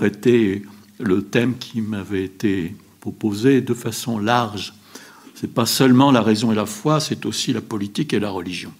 [0.00, 0.62] interpréter
[0.98, 4.74] le thème qui m'avait été proposé de façon large.
[5.34, 8.30] Ce n'est pas seulement la raison et la foi, c'est aussi la politique et la
[8.30, 8.72] religion.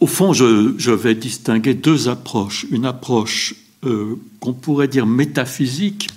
[0.00, 2.66] Au fond, je, vais distinguer deux approches.
[2.70, 3.54] Une approche
[3.84, 6.08] euh, qu'on pourrait dire métaphysique.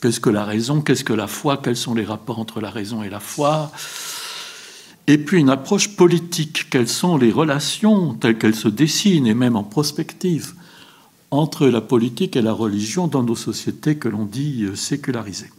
[0.00, 3.02] Qu'est-ce que la raison Qu'est-ce que la foi Quels sont les rapports entre la raison
[3.02, 3.72] et la foi?
[5.08, 6.70] Et puis une approche politique.
[6.70, 10.54] Quelles sont les relations telles qu'elles se dessinent, et même en prospective,
[11.30, 15.50] entre la politique et la religion dans nos sociétés que l'on dit euh, sécularisées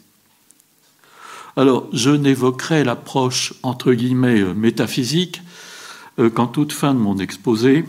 [1.56, 5.42] Alors, je n'évoquerai l'approche entre guillemets euh, métaphysique
[6.18, 7.86] euh, qu'en toute fin de mon exposé,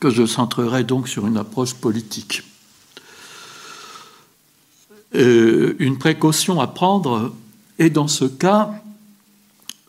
[0.00, 2.42] que je centrerai donc sur une approche politique.
[5.14, 7.34] Une précaution à prendre
[7.78, 8.82] est dans ce cas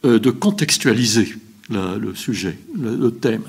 [0.03, 1.35] de contextualiser
[1.69, 3.43] le sujet, le, thème.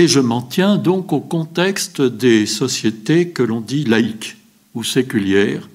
[0.00, 4.38] Et je m'en tiens donc au contexte des sociétés que l'on dit laïques
[4.74, 5.68] ou séculières,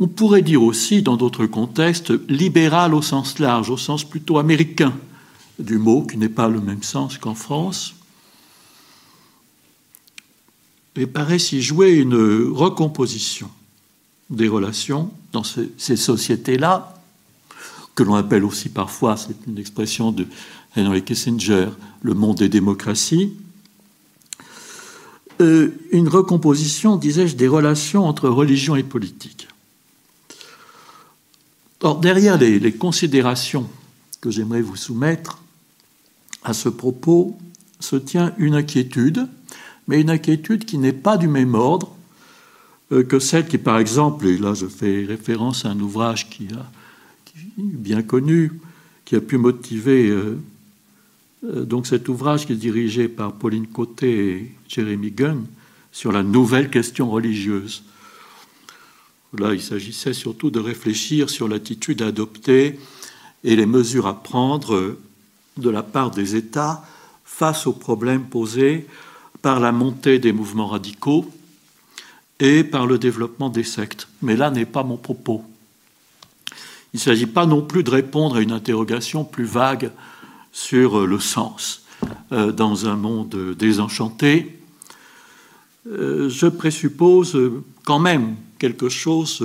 [0.00, 4.92] on pourrait dire aussi, dans d'autres contextes, libéral au sens large, au sens plutôt américain
[5.60, 7.94] du mot, qui n'est pas le même sens qu'en France.
[10.96, 13.48] Et paraît s'y jouer une recomposition
[14.28, 17.00] des relations dans ces, sociétés-là,
[17.94, 20.26] que l'on appelle aussi parfois, c'est une expression de
[20.76, 21.68] Henry Kissinger,
[22.02, 23.32] le monde des démocraties,
[25.40, 29.48] euh, une recomposition, disais-je, des relations entre religion et politique.
[31.82, 33.68] Or, derrière les, considérations
[34.20, 35.42] que j'aimerais vous soumettre
[36.44, 37.38] à ce propos
[37.80, 39.26] se tient une inquiétude,
[39.88, 41.96] mais une inquiétude qui n'est pas du même ordre
[42.92, 46.48] euh, que celle qui, par exemple, et là je fais référence à un ouvrage qui,
[46.52, 46.70] a,
[47.56, 48.52] bien connu,
[49.06, 50.38] qui a pu motiver euh,
[51.42, 55.46] donc cet ouvrage qui est dirigé par Pauline Côté et Jeremy Gunn
[55.92, 57.82] sur la nouvelle question religieuse.
[59.38, 62.78] Là, il s'agissait surtout de réfléchir sur l'attitude à adopter
[63.44, 64.96] et les mesures à prendre
[65.56, 66.84] de la part des États
[67.24, 68.86] face aux problèmes posés
[69.40, 71.30] par la montée des mouvements radicaux
[72.40, 74.08] et par le développement des sectes.
[74.20, 75.44] Mais là n'est pas mon propos.
[76.92, 79.92] Il ne s'agit pas non plus de répondre à une interrogation plus vague
[80.52, 81.84] sur le sens
[82.32, 84.58] euh, dans un monde désenchanté.
[85.86, 87.38] Euh, je présuppose
[87.84, 89.42] quand même quelque chose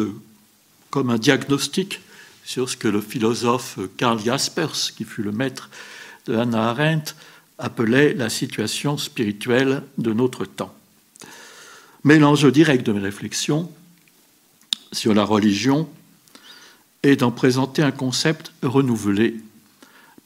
[0.89, 2.01] comme un diagnostic
[2.43, 5.69] sur ce que le philosophe Karl Jaspers, qui fut le maître
[6.27, 7.13] de Hannah Arendt,
[7.57, 10.73] appelait la situation spirituelle de notre temps.
[12.03, 13.71] Mais l'enjeu direct de mes réflexions
[14.91, 15.89] sur la religion
[17.03, 19.35] est d'en présenter un concept renouvelé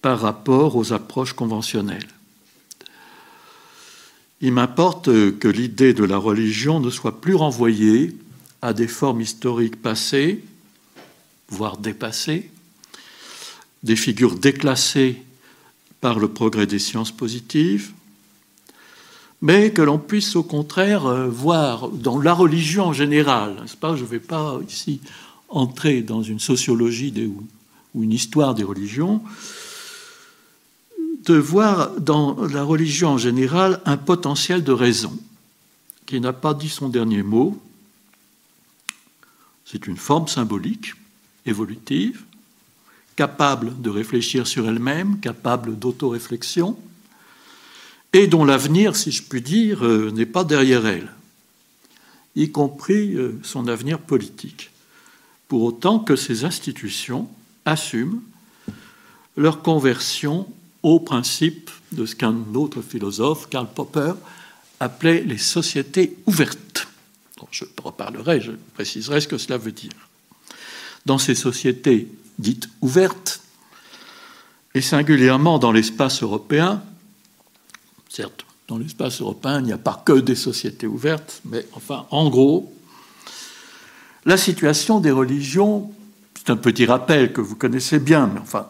[0.02, 2.08] par rapport aux approches conventionnelles.
[4.42, 5.06] Il m'importe
[5.38, 8.16] que l'idée de la religion ne soit plus renvoyée
[8.62, 10.44] à des formes historiques passées,
[11.50, 12.50] voire dépassées,
[13.84, 15.22] des figures déclassées
[16.02, 17.92] par le progrès des sciences positives,
[19.42, 24.08] mais que l'on puisse au contraire euh, voir dans la religion en général, Je ne
[24.08, 25.00] vais pas ici
[25.48, 27.14] entrer dans une sociologie
[27.94, 29.22] ou une histoire des religions,
[31.30, 35.16] de voir dans la religion en général un potentiel de raison.
[36.08, 37.62] Qui n'a pas dit son dernier mot,
[39.64, 40.94] c'est une forme symbolique,
[41.46, 42.24] évolutive,
[43.16, 46.76] capable de réfléchir sur elle-même, capable d'autoréflexion,
[48.14, 51.12] et dont l'avenir, si je puis dire, euh, n'est pas derrière elle,
[52.36, 54.72] y compris euh, son avenir politique,
[55.48, 57.30] pour autant que ces institutions
[57.66, 58.24] assument
[59.38, 60.48] leur conversion
[60.84, 64.14] au principe de ce qu'un autre philosophe, Karl Popper,
[64.80, 66.70] appelait les sociétés ouvertes
[67.52, 69.92] je reparlerai, je préciserai ce que cela veut dire.
[71.06, 72.08] Dans ces sociétés
[72.38, 73.42] dites ouvertes,
[74.76, 76.84] et singulièrement dans l'espace européen,
[78.08, 82.30] certes, dans l'espace européen, il n'y a pas que des sociétés ouvertes, mais enfin, en
[82.30, 82.72] gros,
[84.26, 85.92] la situation des religions,
[86.36, 88.68] c'est un petit rappel que vous connaissez bien, mais enfin,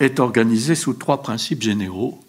[0.00, 2.22] est organisée sous trois principes généraux,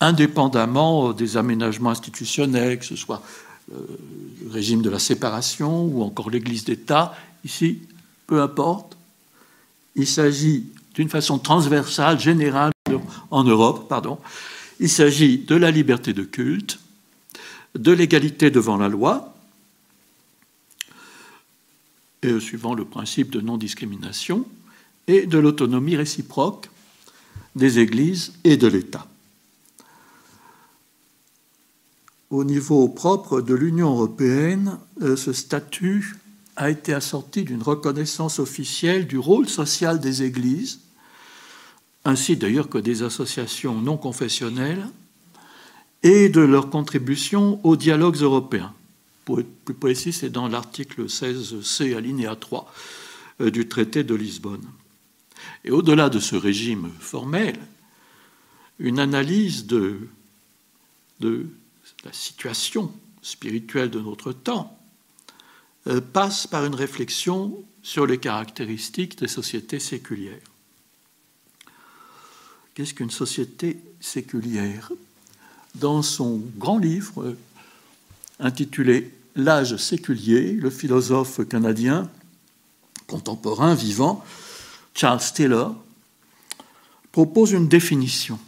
[0.00, 3.22] indépendamment des aménagements institutionnels, que ce soit
[3.70, 7.16] le euh, régime de la séparation ou encore l'Église d'État.
[7.44, 7.78] Ici,
[8.26, 8.96] peu importe.
[9.94, 12.72] Il s'agit d'une façon transversale, générale
[13.30, 14.18] en Europe, pardon.
[14.78, 16.78] Il s'agit de la liberté de culte,
[17.74, 19.34] de l'égalité devant la loi,
[22.22, 24.46] et suivant le principe de non-discrimination,
[25.06, 26.68] et de l'autonomie réciproque
[27.54, 29.06] des églises et de l'État.
[32.30, 36.16] au niveau propre de l'Union européenne, euh, ce statut
[36.56, 40.80] a été assorti d'une reconnaissance officielle du rôle social des églises,
[42.04, 44.86] ainsi d'ailleurs que des associations non confessionnelles,
[46.02, 48.72] et de leur contribution aux dialogues européens.
[49.24, 52.72] Pour être plus précis, c'est dans l'article 16c, alinéa 3
[53.40, 54.64] euh, du traité de Lisbonne.
[55.66, 57.58] Et au-delà de ce régime formel,
[58.78, 60.08] une analyse de,
[61.20, 64.78] la situation spirituelle de notre temps
[65.88, 70.38] euh, passe par une réflexion sur les caractéristiques des sociétés séculières.
[72.74, 74.92] Qu'est-ce qu'une société séculière?
[75.74, 77.36] Dans son grand livre
[78.38, 82.10] intitulé L'âge séculier, le philosophe canadien
[83.06, 84.24] contemporain vivant,
[84.96, 85.76] Charles Taylor,
[87.12, 88.38] propose une définition.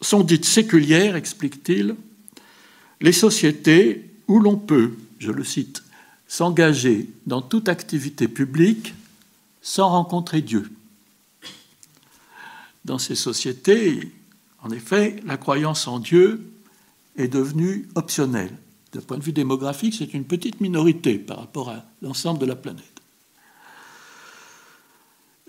[0.00, 1.94] Sont dites séculières, explique-t-il,
[3.00, 5.84] les sociétés où l'on peut, je le cite,
[6.26, 8.94] s'engager dans toute activité publique
[9.62, 10.68] sans rencontrer Dieu.
[12.84, 14.12] Dans ces sociétés,
[14.62, 16.44] en effet, la croyance en Dieu
[17.16, 18.56] est devenue optionnelle.
[18.92, 22.56] D'un point de vue démographique, c'est une petite minorité par rapport à l'ensemble de la
[22.56, 22.97] planète.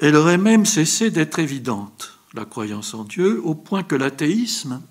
[0.01, 4.81] Elle aurait même cessé d'être évidente, la croyance en Dieu, au point que l'athéisme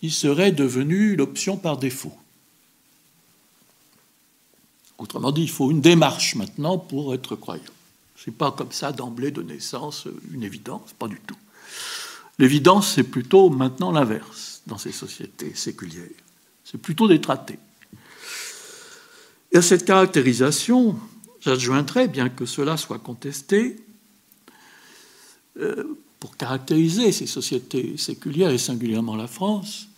[0.00, 2.16] y serait devenu l'option par défaut.
[4.96, 7.62] Autrement dit, il faut une démarche maintenant pour être croyant.
[8.16, 11.36] Ce n'est pas comme ça d'emblée de naissance une évidence, pas du tout.
[12.38, 16.08] L'évidence, c'est plutôt maintenant l'inverse dans ces sociétés séculières.
[16.64, 17.58] C'est plutôt des traités.
[19.52, 20.98] Et à cette caractérisation,
[21.44, 23.76] J'adjoindrai, bien que cela soit contesté,
[25.60, 29.88] euh, pour caractériser ces sociétés séculières et singulièrement la France,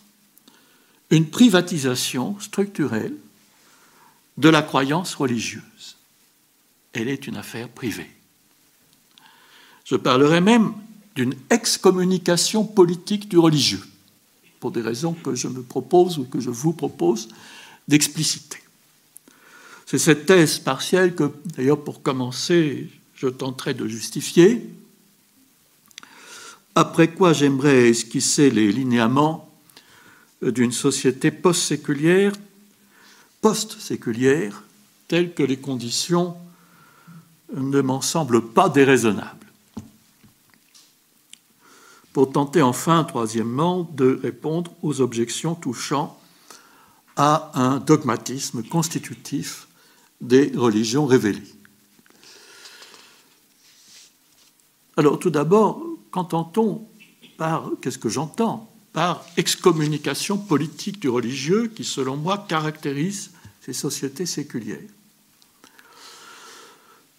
[1.09, 3.15] une privatisation structurelle
[4.37, 5.95] de la croyance religieuse.
[6.91, 8.11] Elle est une affaire privée.
[9.85, 10.73] Je parlerai même
[11.15, 13.83] d'une excommunication politique du religieux,
[14.59, 17.29] pour des raisons que je me propose ou que je vous propose
[17.87, 18.59] d'expliciter.
[19.89, 24.69] C'est cette thèse partielle que, d'ailleurs, pour commencer, je tenterai de justifier.
[26.75, 29.49] Après quoi, j'aimerais esquisser les linéaments
[30.41, 32.33] d'une société post-séculière,
[33.39, 34.61] post-séculière,
[35.07, 36.35] telles que les conditions
[37.55, 39.47] ne m'en semblent pas déraisonnables.
[42.11, 46.19] Pour tenter enfin, troisièmement, de répondre aux objections touchant
[47.15, 49.66] à un dogmatisme constitutif
[50.21, 51.43] des religions révélées.
[54.95, 56.87] Alors tout d'abord, qu'entend-on
[57.37, 63.31] par, qu'est-ce que j'entends par excommunication politique du religieux qui, selon moi, caractérise
[63.61, 64.89] ces sociétés séculières?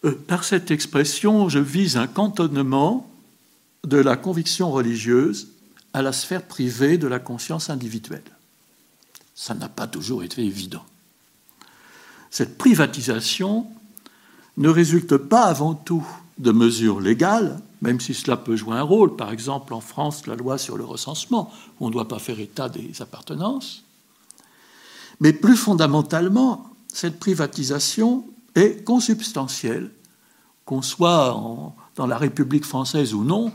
[0.05, 3.09] Euh, Par cette expression, je vise un cantonnement
[3.85, 5.49] de la conviction religieuse
[5.93, 8.23] à la sphère privée de la conscience individuelle.
[9.37, 10.85] Ça n'a pas toujours été évident
[12.31, 13.67] cette privatisation
[14.57, 16.07] ne résulte pas avant tout
[16.39, 19.17] de mesures légales, même si cela peut jouer un rôle.
[19.17, 22.69] Par exemple, en France, la loi sur le recensement, on ne doit pas faire état
[22.69, 23.85] des appartenances.
[25.21, 28.25] Mais plus fondamentalement, cette privatisation
[28.55, 29.91] est consubstantielle,
[30.64, 31.35] qu'on soit
[31.97, 33.52] dans la République française ou non,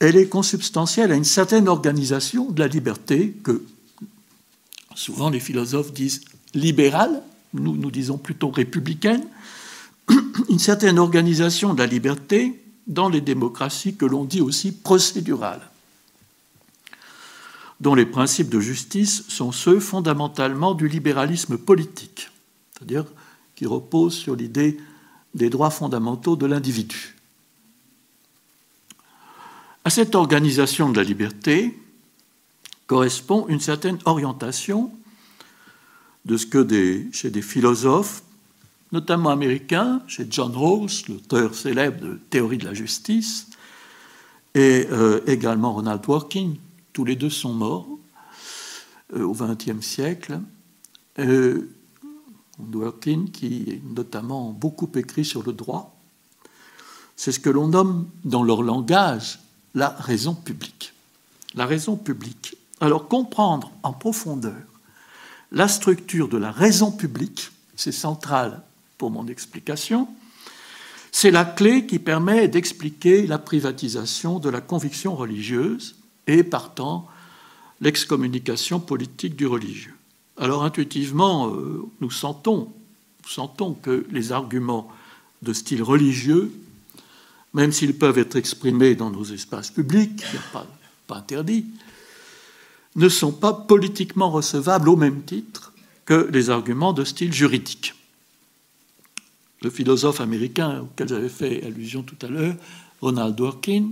[0.00, 3.64] elle est consubstantielle à une certaine organisation de la liberté que
[4.94, 6.22] souvent les philosophes disent
[6.52, 7.22] libérale,
[7.54, 9.24] nous, disons plutôt républicaine,
[10.48, 15.70] une certaine organisation de la liberté dans les démocraties que l'on dit aussi procédurales,
[17.80, 22.30] dont les principes de justice sont ceux fondamentalement du libéralisme politique,
[22.74, 23.06] c'est-à-dire
[23.54, 24.78] qui repose sur l'idée
[25.34, 27.14] des droits fondamentaux de l'individu.
[29.84, 31.78] À cette organisation de la liberté
[32.86, 34.90] correspond une certaine orientation
[36.24, 36.66] de ce que
[37.12, 38.22] chez des philosophes,
[38.92, 43.48] notamment américains, chez John Rawls, l'auteur célèbre de Théorie de la justice,
[44.54, 46.54] et euh, également Ronald Dworkin,
[46.92, 47.88] tous les deux sont morts
[49.14, 50.40] euh, au XXe siècle.
[51.18, 51.68] Euh,
[52.58, 55.96] Dworkin, qui est notamment beaucoup écrit sur le droit,
[57.16, 59.40] c'est ce que l'on nomme dans leur langage
[59.74, 60.94] la raison publique.
[61.54, 62.56] La raison publique.
[62.80, 64.62] Alors comprendre en profondeur
[65.52, 68.62] la structure de la raison publique, c'est central
[68.98, 70.08] pour mon explication,
[71.12, 75.94] c'est la clé qui permet d'expliquer la privatisation de la conviction religieuse
[76.26, 77.08] et partant
[77.80, 79.94] l'excommunication politique du religieux.
[80.36, 82.72] Alors intuitivement, euh, nous sentons,
[83.82, 84.90] que les arguments
[85.42, 86.52] de style religieux,
[87.54, 90.66] même s'ils peuvent être exprimés dans nos espaces publics, pas,
[91.06, 91.64] pas interdit,
[92.96, 95.72] ne sont pas politiquement recevables au même titre
[96.04, 97.94] que les arguments de style juridique.
[99.62, 102.54] Le philosophe américain auquel j'avais fait allusion tout à l'heure,
[103.00, 103.90] Ronald Dworkin,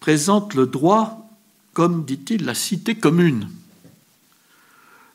[0.00, 1.28] présente le droit
[1.72, 3.48] comme, dit-il, la cité commune,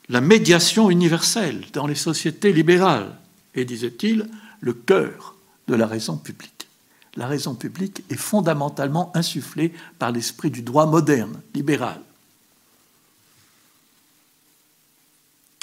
[0.10, 3.18] la médiation universelle dans les sociétés libérales,
[3.56, 5.36] et, disait-il, le cœur
[5.68, 6.68] de la raison publique.
[7.16, 12.00] La raison publique est fondamentalement insufflée par l'esprit du droit moderne, libéral.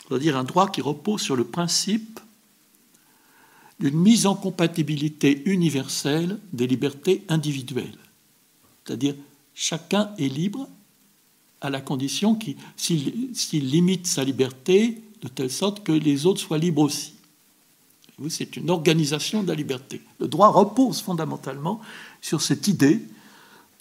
[0.08, 2.20] C'est-à-dire un droit qui repose sur le principe
[3.78, 7.98] d'une mise en compatibilité universelle des libertés individuelles.
[8.84, 9.14] C'est-à-dire
[9.54, 10.68] chacun est libre
[11.60, 12.38] à la condition
[12.76, 17.14] s'il limite sa liberté de telle sorte que les autres soient libres aussi.
[18.30, 20.00] C'est une organisation de la liberté.
[20.18, 21.80] Le droit repose fondamentalement
[22.20, 23.00] sur cette idée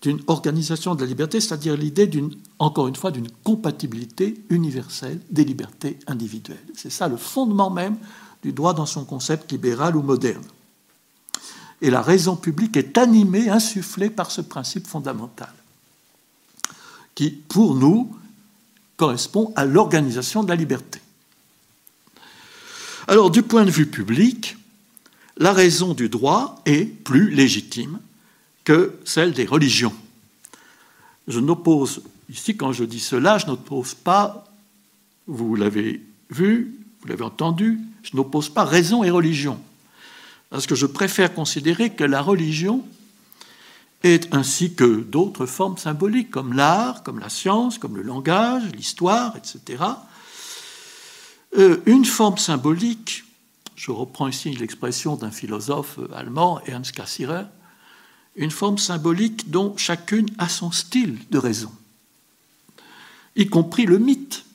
[0.01, 5.43] d'une organisation de la liberté, c'est-à-dire l'idée d'une, encore une fois, d'une compatibilité universelle des
[5.43, 6.63] libertés individuelles.
[6.75, 7.97] C'est ça le fondement même
[8.43, 10.43] du droit dans son concept libéral ou moderne.
[11.81, 15.53] Et la raison publique est animée, insufflée par ce principe fondamental,
[17.15, 18.15] qui, pour nous,
[18.97, 20.99] correspond à l'organisation de la liberté.
[23.07, 24.57] Alors, du point de vue public,
[25.37, 27.99] la raison du droit est plus légitime
[28.67, 29.93] que celle des religions.
[31.29, 34.43] Je n'oppose, ici quand je dis cela, je n'oppose pas,
[35.25, 39.57] vous l'avez vu, vous l'avez entendu, je n'oppose pas raison et religion.
[40.49, 42.83] Parce que je préfère considérer que la religion
[44.03, 49.37] est, ainsi que d'autres formes symboliques, comme l'art, comme la science, comme le langage, l'histoire,
[49.37, 49.81] etc.,
[51.57, 53.23] euh, une forme symbolique,
[53.77, 57.45] je reprends ici l'expression d'un philosophe allemand, Ernst Cassirer,
[58.37, 61.71] une forme symbolique dont chacune a son style de raison,
[63.35, 64.45] y compris le mythe,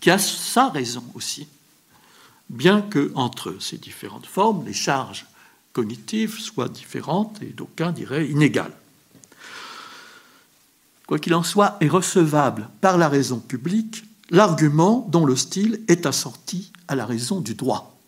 [0.00, 1.48] qui a sa raison aussi,
[2.48, 5.26] bien que entre ces différentes formes, les charges
[5.72, 8.72] cognitives soient différentes et d'aucuns diraient inégales.
[11.06, 16.06] Quoi qu'il en soit, est recevable par la raison publique l'argument dont le style est
[16.06, 17.98] assorti à la raison du droit,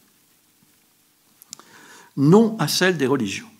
[2.16, 3.51] non à celle des religions.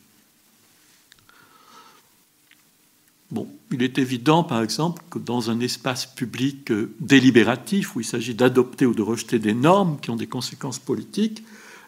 [3.33, 8.05] Bon, il est évident, par exemple, que dans un espace public euh, délibératif, où il
[8.05, 11.43] s'agit d'adopter ou de rejeter des normes qui ont des conséquences politiques,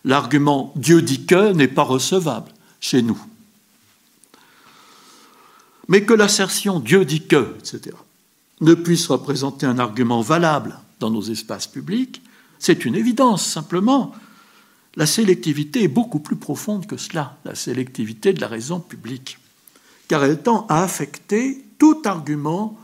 [0.07, 3.23] l'argument Dieu dit que n'est pas recevable chez nous.
[5.89, 7.95] Mais que l'assertion Dieu dit que, etc.,
[8.63, 12.23] ne puisse représenter un argument valable dans nos espaces publics,
[12.59, 13.45] c'est une évidence.
[13.45, 14.15] Simplement,
[14.97, 19.37] la sélectivité est beaucoup plus profonde que cela, la sélectivité de la raison publique
[20.09, 22.79] car elle tend à affecter tout argument,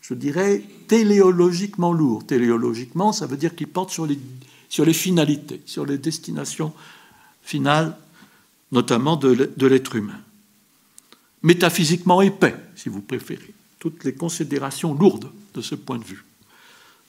[0.00, 2.26] je dirais, téléologiquement lourd.
[2.26, 6.72] Téléologiquement, ça veut dire qu'il porte sur les, finalités, sur les destinations
[7.42, 7.96] finales,
[8.72, 10.20] notamment de, de l'être humain.
[11.42, 16.24] Métaphysiquement épais, si vous préférez, toutes les considérations lourdes de ce point de vue.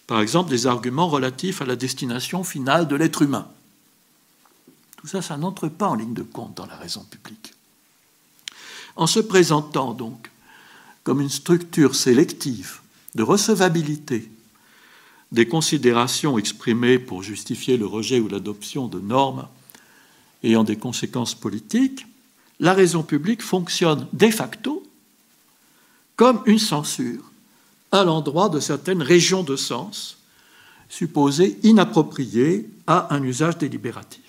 [0.08, 3.48] Par exemple, des arguments relatifs à la destination finale de l'être humain.
[4.98, 7.55] Tout ça, ça n'entre pas en ligne de compte dans la raison publique.
[8.96, 10.30] En se présentant donc
[11.04, 12.80] comme une structure sélective
[13.14, 14.30] de recevabilité
[15.32, 19.48] des considérations exprimées pour justifier le rejet ou l'adoption de normes
[20.44, 22.06] ayant des conséquences politiques,
[22.60, 24.84] la raison publique fonctionne de facto
[26.16, 27.32] comme une censure
[27.92, 30.18] à l'endroit de certaines régions de sens
[30.90, 34.22] supposées inappropriées à un usage délibératif.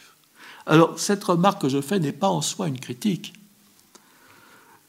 [0.66, 3.34] Alors, cette remarque que je fais n'est pas en soi une critique,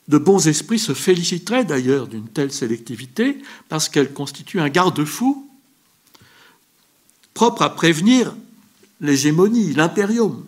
[0.07, 5.49] de bons esprits se féliciteraient d'ailleurs d'une telle sélectivité parce qu'elle constitue un garde-fou
[7.33, 8.35] propre à prévenir
[9.01, 10.45] l'hégémonie, l'impérium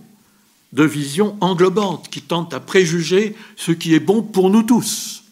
[0.73, 5.23] de visions englobantes qui tentent à préjuger ce qui est bon pour nous tous.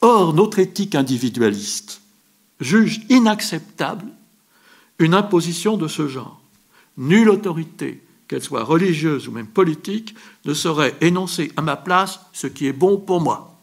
[0.00, 2.00] Or, notre éthique individualiste
[2.60, 4.06] juge inacceptable
[4.98, 6.40] une imposition de ce genre.
[6.96, 12.46] Nulle autorité, qu'elle soit religieuse ou même politique, ne saurait énoncer à ma place ce
[12.46, 13.58] qui est bon pour moi.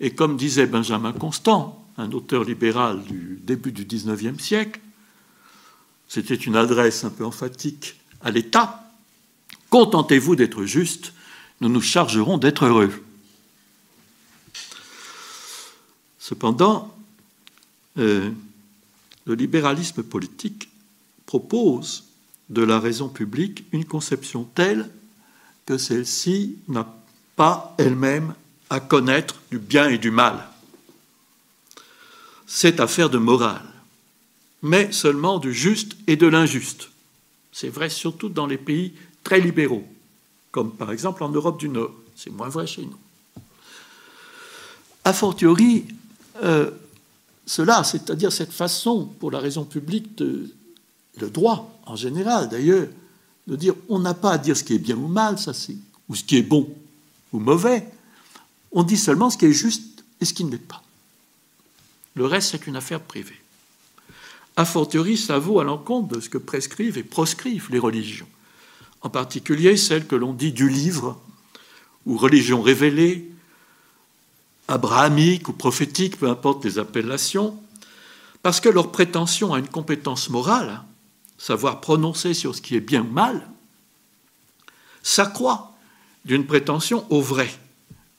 [0.00, 4.80] Et comme disait Benjamin Constant, un auteur libéral du début du XIXe siècle,
[6.08, 8.92] c'était une adresse un peu emphatique à l'État,
[9.70, 11.12] contentez-vous d'être juste,
[11.60, 12.92] nous nous chargerons d'être heureux.
[16.18, 16.94] Cependant,
[17.98, 18.30] euh,
[19.26, 20.68] le libéralisme politique
[21.26, 22.04] propose
[22.48, 24.88] de la raison publique une conception telle
[25.66, 26.86] que celle-ci n'a
[27.34, 28.34] pas elle-même
[28.70, 30.48] à connaître du bien et du mal.
[32.46, 33.66] C'est affaire de morale,
[34.62, 36.90] mais seulement du juste et de l'injuste.
[37.52, 38.92] C'est vrai surtout dans les pays
[39.24, 39.86] très libéraux,
[40.52, 41.92] comme par exemple en Europe du Nord.
[42.14, 43.42] C'est moins vrai chez nous.
[45.04, 45.86] A fortiori,
[46.42, 46.70] euh,
[47.46, 50.50] cela, c'est-à-dire cette façon pour la raison publique, de,
[51.16, 52.88] le droit en général d'ailleurs,
[53.46, 55.76] de dire on n'a pas à dire ce qui est bien ou mal, ça c'est,
[56.08, 56.68] ou ce qui est bon
[57.32, 57.86] ou mauvais.
[58.72, 60.82] On dit seulement ce qui est juste et ce qui ne l'est pas.
[62.14, 63.40] Le reste, c'est une affaire privée.
[64.56, 68.28] A fortiori, ça vaut à l'encontre de ce que prescrivent et proscrivent les religions,
[69.02, 71.20] en particulier celles que l'on dit du livre,
[72.06, 73.30] ou religion révélée,
[74.68, 77.58] abrahamique ou prophétique, peu importe les appellations,
[78.42, 80.82] parce que leur prétention à une compétence morale,
[81.38, 83.48] savoir prononcer sur ce qui est bien ou mal,
[85.02, 85.76] s'accroît
[86.24, 87.48] d'une prétention au vrai,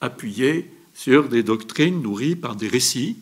[0.02, 3.18] appuyée sur des doctrines nourries par des récits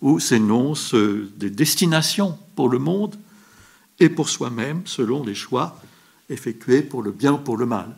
[0.00, 0.96] où s'énoncent
[1.36, 3.16] des destinations pour le monde
[4.00, 5.80] et pour soi-même selon les choix
[6.28, 7.96] effectués pour le bien ou pour le mal.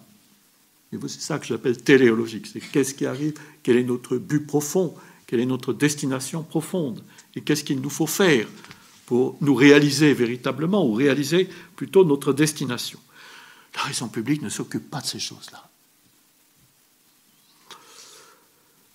[0.93, 2.47] C'est ça que j'appelle téléologique.
[2.47, 4.95] C'est qu'est-ce qui arrive, quel est notre but profond,
[5.27, 7.03] quelle est notre destination profonde,
[7.35, 8.47] et qu'est-ce qu'il nous faut faire
[9.07, 12.99] pour nous réaliser véritablement, ou réaliser plutôt notre destination.
[13.75, 15.69] La raison publique ne s'occupe pas de ces choses-là.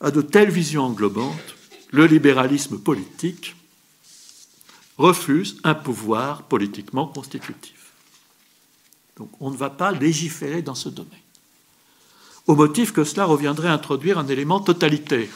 [0.02, 1.56] À de telles visions englobantes,
[1.92, 3.56] le libéralisme politique
[4.98, 7.94] refuse un pouvoir politiquement constitutif.
[9.18, 11.22] Donc on ne va pas légiférer dans ce domaine
[12.48, 15.30] au motif que cela reviendrait à introduire un élément totalitaire.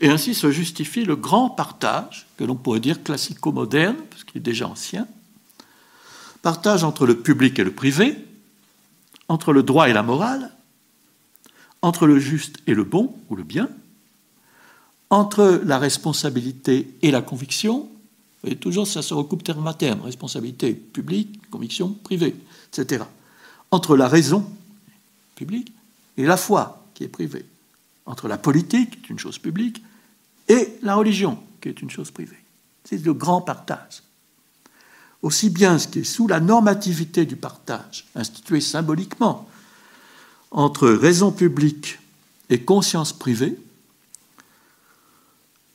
[0.00, 4.44] Et ainsi se justifie le grand partage, que l'on pourrait dire classico-moderne, parce qu'il est
[4.44, 5.06] déjà ancien,
[6.42, 8.16] partage entre le public et le privé,
[9.28, 10.52] entre le droit et la morale,
[11.82, 13.68] entre le juste et le bon ou le bien,
[15.08, 17.88] entre la responsabilité et la conviction,
[18.44, 22.36] et toujours ça se recoupe terme à terme, responsabilité publique, conviction privée,
[22.72, 23.04] etc
[23.70, 24.44] entre la raison
[25.34, 25.72] publique
[26.16, 27.44] et la foi qui est privée,
[28.06, 29.82] entre la politique, qui est une chose publique,
[30.48, 32.38] et la religion, qui est une chose privée.
[32.84, 34.02] C'est le grand partage.
[35.22, 39.48] Aussi bien ce qui est sous la normativité du partage, institué symboliquement,
[40.52, 41.98] entre raison publique
[42.48, 43.58] et conscience privée,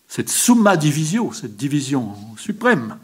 [0.08, 2.98] cette summa divisio, cette division suprême,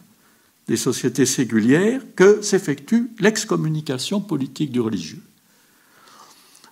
[0.67, 5.21] des sociétés séculières que s'effectue l'excommunication politique du religieux.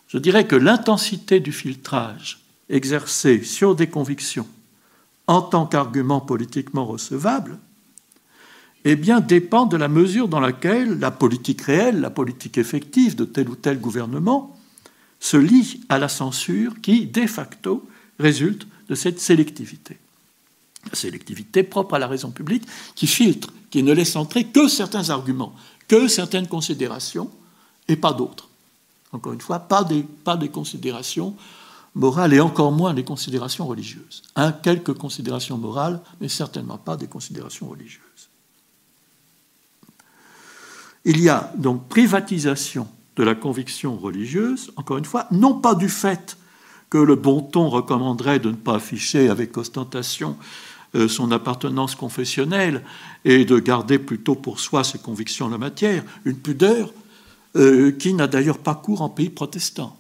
[0.08, 4.48] Je dirais que l'intensité du filtrage exercé sur des convictions
[5.28, 7.58] en tant qu'argument politiquement recevable
[8.88, 13.26] eh bien, dépend de la mesure dans laquelle la politique réelle, la politique effective de
[13.26, 14.56] tel ou tel gouvernement
[15.20, 17.88] se lie à la censure qui, de facto,
[18.20, 19.98] résulte de cette sélectivité.
[20.88, 25.10] La sélectivité propre à la raison publique qui filtre qui ne laisse entrer que certains
[25.10, 25.56] arguments,
[25.88, 27.32] que certaines considérations,
[27.88, 28.50] et pas d'autres.
[29.12, 29.88] Encore une fois, pas
[30.24, 31.36] pas des considérations
[31.96, 34.22] morales et encore moins des considérations religieuses.
[34.36, 38.30] Un, quelques considérations morales, mais certainement pas des considérations religieuses.
[41.06, 45.88] Il y a donc privatisation de la conviction religieuse, encore une fois, non pas du
[45.88, 46.38] fait
[46.90, 50.36] que le bon ton recommanderait de ne pas afficher avec ostentation
[50.96, 52.84] euh, son appartenance confessionnelle
[53.24, 56.92] et de garder plutôt pour soi ses convictions en la matière, une pudeur
[57.56, 59.98] euh, qui n'a d'ailleurs pas cours en pays protestant.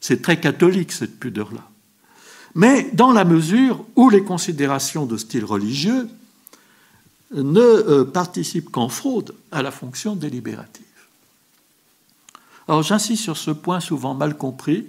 [0.00, 1.68] C'est très catholique cette pudeur-là.
[2.54, 6.08] Mais dans la mesure où les considérations de style religieux
[7.32, 10.84] ne euh, participent qu'en fraude à la fonction délibérative.
[12.66, 14.86] Alors j'insiste sur ce point souvent mal compris,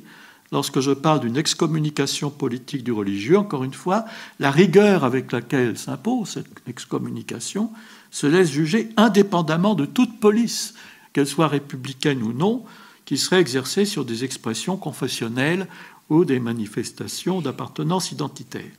[0.51, 4.05] lorsque je parle d'une excommunication politique du religieux, encore une fois,
[4.39, 7.71] la rigueur avec laquelle s'impose cette excommunication
[8.09, 10.73] se laisse juger indépendamment de toute police,
[11.13, 12.63] qu'elle soit républicaine ou non,
[13.11, 15.67] qui serait exercée sur des expressions confessionnelles
[16.07, 18.71] ou des manifestations d'appartenance identitaire.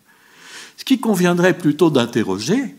[0.78, 2.74] Ce qui conviendrait plutôt d'interroger,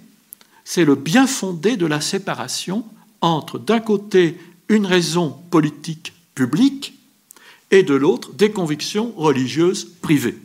[0.65, 2.83] c'est le bien fondé de la séparation
[3.21, 6.95] entre, d'un côté, une raison politique publique
[7.69, 10.39] et de l'autre des convictions religieuses privées.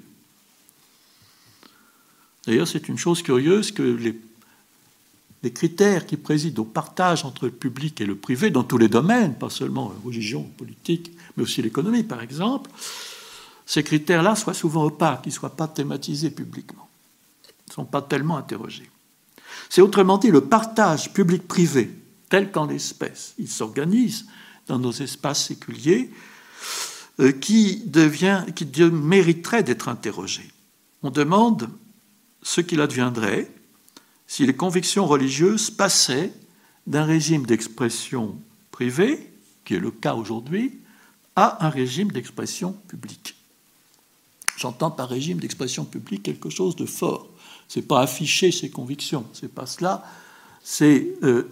[2.46, 4.14] D'ailleurs, c'est une chose curieuse que les,
[5.42, 8.88] les, critères qui président au partage entre le public et le privé dans tous les
[8.88, 12.70] domaines, pas seulement religion, politique, mais aussi l'économie par exemple,
[13.66, 16.88] ces critères-là soient souvent opaques, qu'ils ne soient pas thématisés publiquement,
[17.68, 18.90] ne sont pas tellement interrogés.
[19.68, 21.90] C'est autrement dit le partage public-privé,
[22.30, 24.26] tel qu'en l'espèce, il s'organise
[24.66, 26.10] dans nos espaces séculiers,
[27.20, 30.48] euh, qui, devient, qui mériterait d'être interrogé.
[31.02, 31.68] On demande
[32.42, 33.50] ce qu'il adviendrait
[34.28, 36.32] si les convictions religieuses passaient
[36.86, 38.36] d'un régime d'expression
[38.70, 39.32] privée,
[39.64, 40.78] qui est le cas aujourd'hui,
[41.34, 43.34] à un régime d'expression publique.
[44.58, 47.28] J'entends par régime d'expression publique quelque chose de fort.
[47.68, 50.04] Ce n'est pas afficher ses convictions, c'est pas cela.
[50.62, 51.50] C'est euh,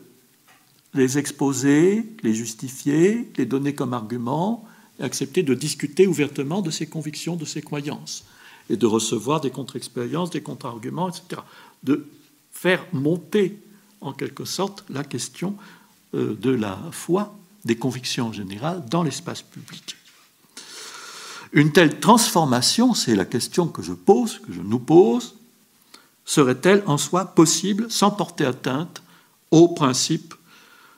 [0.92, 4.66] les exposer, les justifier, les donner comme argument,
[5.00, 8.24] et accepter de discuter ouvertement de ses convictions, de ses croyances,
[8.68, 11.40] et de recevoir des contre-expériences, des contre-arguments, etc.
[11.84, 12.06] De
[12.56, 13.60] faire monter,
[14.00, 15.56] en quelque sorte, la question
[16.14, 19.96] euh, de la foi, des convictions en général, dans l'espace public.
[21.52, 25.34] Une telle transformation, c'est la question que je pose, que je nous pose,
[26.24, 29.02] serait-elle en soi possible sans porter atteinte
[29.50, 30.34] aux principes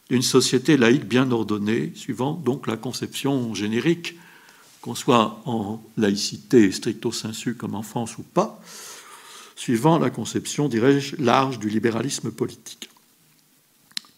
[0.08, 4.14] d'une société laïque bien ordonnée, suivant donc la conception générique,
[4.80, 8.60] qu'on soit en laïcité stricto sensu comme en France ou pas,
[9.58, 12.90] suivant la conception, dirais-je, large du libéralisme politique.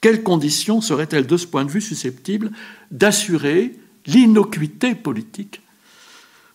[0.03, 2.53] Quelles conditions seraient-elles de ce point de vue susceptibles
[2.91, 3.75] d'assurer
[4.05, 5.63] l'innocuité politique,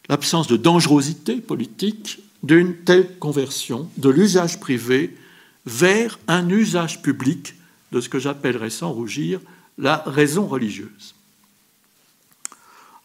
[0.08, 5.18] l'absence de dangerosité politique d'une telle conversion de l'usage privé
[5.66, 7.56] vers un usage public
[7.92, 9.42] de ce que j'appellerais sans rougir
[9.80, 11.16] la raison religieuse?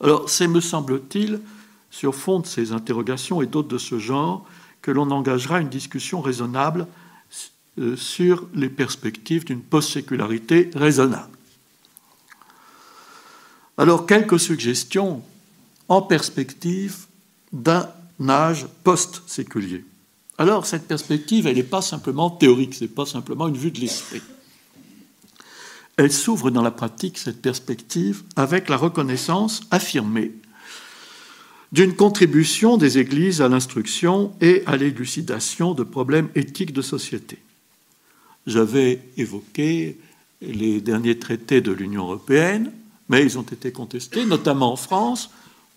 [0.03, 1.41] Alors, c'est, me semble-t-il,
[1.91, 4.47] sur fond de ces interrogations et d'autres de ce genre,
[4.83, 6.87] que l'on engagera une discussion raisonnable
[7.79, 11.37] euh, sur les perspectives d'une post-sécularité raisonnable.
[13.79, 15.23] Alors, quelques suggestions
[15.89, 17.07] en perspective
[17.53, 17.89] d'un
[18.29, 19.85] âge post-séculier.
[20.39, 23.81] Alors, cette perspective, elle n'est pas simplement théorique, ce n'est pas simplement une vue de
[23.81, 24.23] l'esprit.
[25.97, 30.33] Elle s'ouvre dans la pratique, cette perspective, avec la reconnaissance affirmée
[31.73, 37.39] d'une contribution des Églises à l'instruction et à l'élucidation de problèmes éthiques de société.
[38.47, 39.99] J'avais évoqué
[40.41, 42.73] les derniers traités de l'Union européenne,
[43.09, 45.31] mais ils ont été contestés, notamment en France.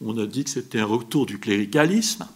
[0.04, 2.28] On a dit que c'était un retour du cléricalisme.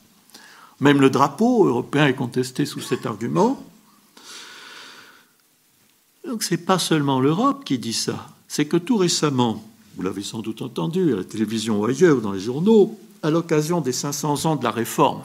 [0.79, 3.63] Même le drapeau européen est contesté sous cet argument.
[6.27, 9.63] Donc ce n'est pas seulement l'Europe qui dit ça, c'est que tout récemment,
[9.95, 13.81] vous l'avez sans doute entendu à la télévision ou ailleurs, dans les journaux, à l'occasion
[13.81, 15.23] des 500 ans de la Réforme,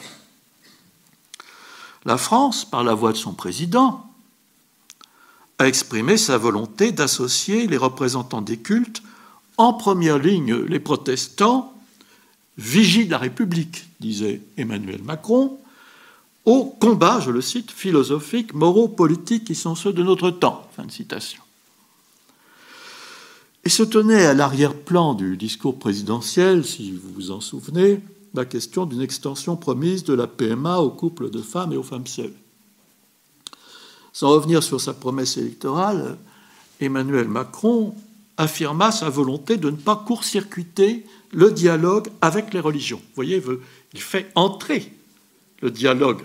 [2.04, 4.04] la France, par la voix de son président,
[5.58, 9.02] a exprimé sa volonté d'associer les représentants des cultes,
[9.56, 11.72] en première ligne les protestants,
[12.58, 15.58] vigie de la République, disait Emmanuel Macron,
[16.44, 20.68] au combat, je le cite, philosophiques, moraux, politiques qui sont ceux de notre temps.
[20.74, 21.40] Fin de citation.
[23.64, 28.00] Et se tenait à l'arrière-plan du discours présidentiel, si vous vous en souvenez,
[28.34, 32.06] la question d'une extension promise de la PMA aux couples de femmes et aux femmes
[32.06, 32.34] seules.
[34.12, 36.18] Sans revenir sur sa promesse électorale,
[36.80, 37.94] Emmanuel Macron
[38.36, 42.98] affirma sa volonté de ne pas court-circuiter le dialogue avec les religions.
[42.98, 43.42] Vous voyez,
[43.92, 44.92] il fait entrer
[45.60, 46.22] le dialogue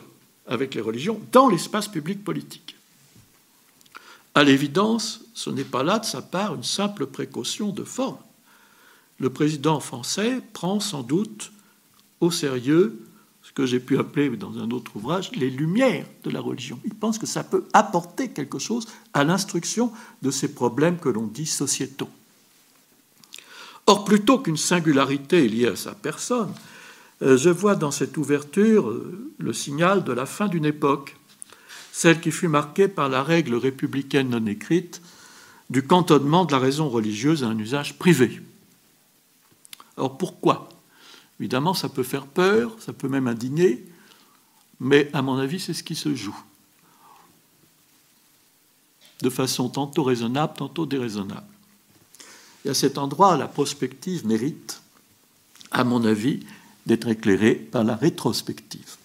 [0.47, 2.76] avec les religions dans l'espace public politique.
[4.37, 8.19] À l'évidence, ce n'est pas là de sa part une simple précaution de forme.
[9.17, 11.51] Le président français prend sans doute
[12.19, 13.03] au sérieux
[13.41, 16.79] ce que j'ai pu appeler dans un autre ouvrage les lumières de la religion.
[16.85, 21.25] Il pense que ça peut apporter quelque chose à l'instruction de ces problèmes que l'on
[21.25, 22.11] dit sociétaux.
[23.87, 26.53] Or, plutôt qu'une singularité liée à sa personne,
[27.23, 31.15] euh, je vois dans cette ouverture euh, le signal de la fin d'une époque
[31.97, 35.01] celle qui fut marquée par la règle républicaine non écrite
[35.71, 38.39] du cantonnement de la raison religieuse à un usage privé.
[39.97, 40.69] Alors pourquoi?
[41.39, 43.83] Évidemment, ça peut faire peur, ça peut même indigner,
[44.79, 46.39] mais à mon avis, c'est ce qui se joue.
[49.23, 51.47] De façon tantôt raisonnable, tantôt déraisonnable.
[52.63, 54.83] Et à cet endroit, la prospective mérite,
[55.71, 56.41] à mon avis,
[56.85, 58.97] d'être éclairée par la rétrospective.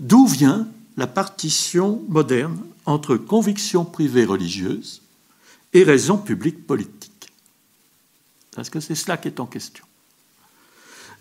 [0.00, 0.66] D'où vient
[1.00, 5.00] la partition moderne entre conviction privée religieuse
[5.72, 7.32] et raison publique politique.
[8.54, 9.86] Parce que c'est cela qui est en question?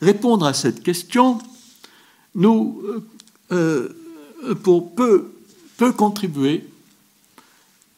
[0.01, 1.39] Répondre à cette question
[2.35, 2.83] nous
[3.53, 3.95] euh,
[4.43, 4.55] euh,
[5.77, 6.67] peut, contribuer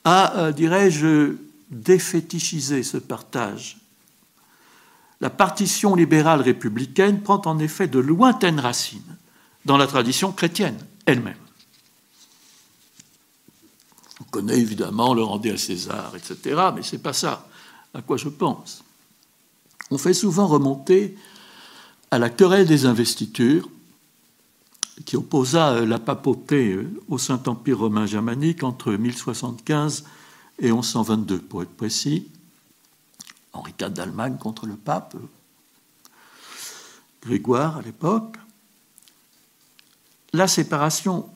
[0.04, 1.34] à, euh, dirais-je,
[1.72, 3.78] défétichiser ce partage
[5.20, 9.17] La partition libérale républicaine prend en effet de lointaines racines
[9.65, 11.34] dans la tradition chrétienne elle-même.
[14.22, 17.48] On connaît évidemment le rendez à César, etc., mais ce n'est pas ça
[17.94, 18.84] à quoi je pense.
[19.90, 21.18] On fait souvent remonter
[22.12, 23.68] à la querelle des investitures
[25.06, 26.78] qui opposa la papauté
[27.10, 30.06] au Saint-Empire romain germanique entre 1075
[30.60, 32.28] et 1122, pour être précis.
[33.54, 35.16] Henri IV d'Allemagne contre le pape,
[37.22, 38.38] Grégoire à l'époque.
[40.34, 41.30] La séparation,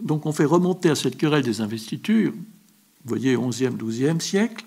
[0.00, 4.64] donc on fait remonter à cette querelle des investitures, vous voyez, 11e, 12e siècle,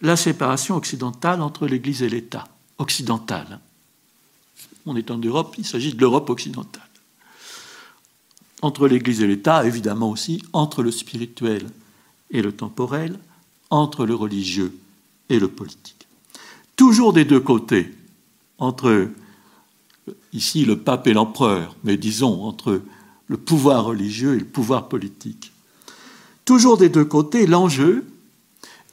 [0.00, 2.48] la séparation occidentale entre l'Église et l'État,
[2.78, 3.60] occidentale.
[4.86, 6.82] On est en Europe, il s'agit de l'Europe occidentale.
[8.62, 11.66] Entre l'Église et l'État, évidemment aussi, entre le spirituel
[12.30, 13.18] et le temporel,
[13.68, 14.78] entre le religieux
[15.28, 16.06] et le politique.
[16.76, 17.94] Toujours des deux côtés,
[18.58, 19.08] entre
[20.32, 22.82] ici le pape et l'empereur, mais disons entre
[23.30, 25.52] le pouvoir religieux et le pouvoir politique.
[26.44, 28.04] Toujours des deux côtés, l'enjeu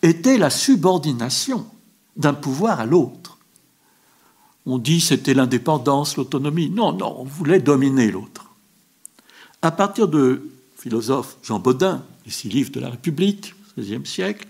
[0.03, 1.65] était la subordination
[2.15, 3.39] d'un pouvoir à l'autre.
[4.67, 6.69] On dit c'était l'indépendance, l'autonomie.
[6.69, 8.45] Non, non, on voulait dominer l'autre.
[9.63, 10.47] À partir de
[10.77, 14.47] philosophe Jean Baudin, les six livres de la République, XVIe siècle,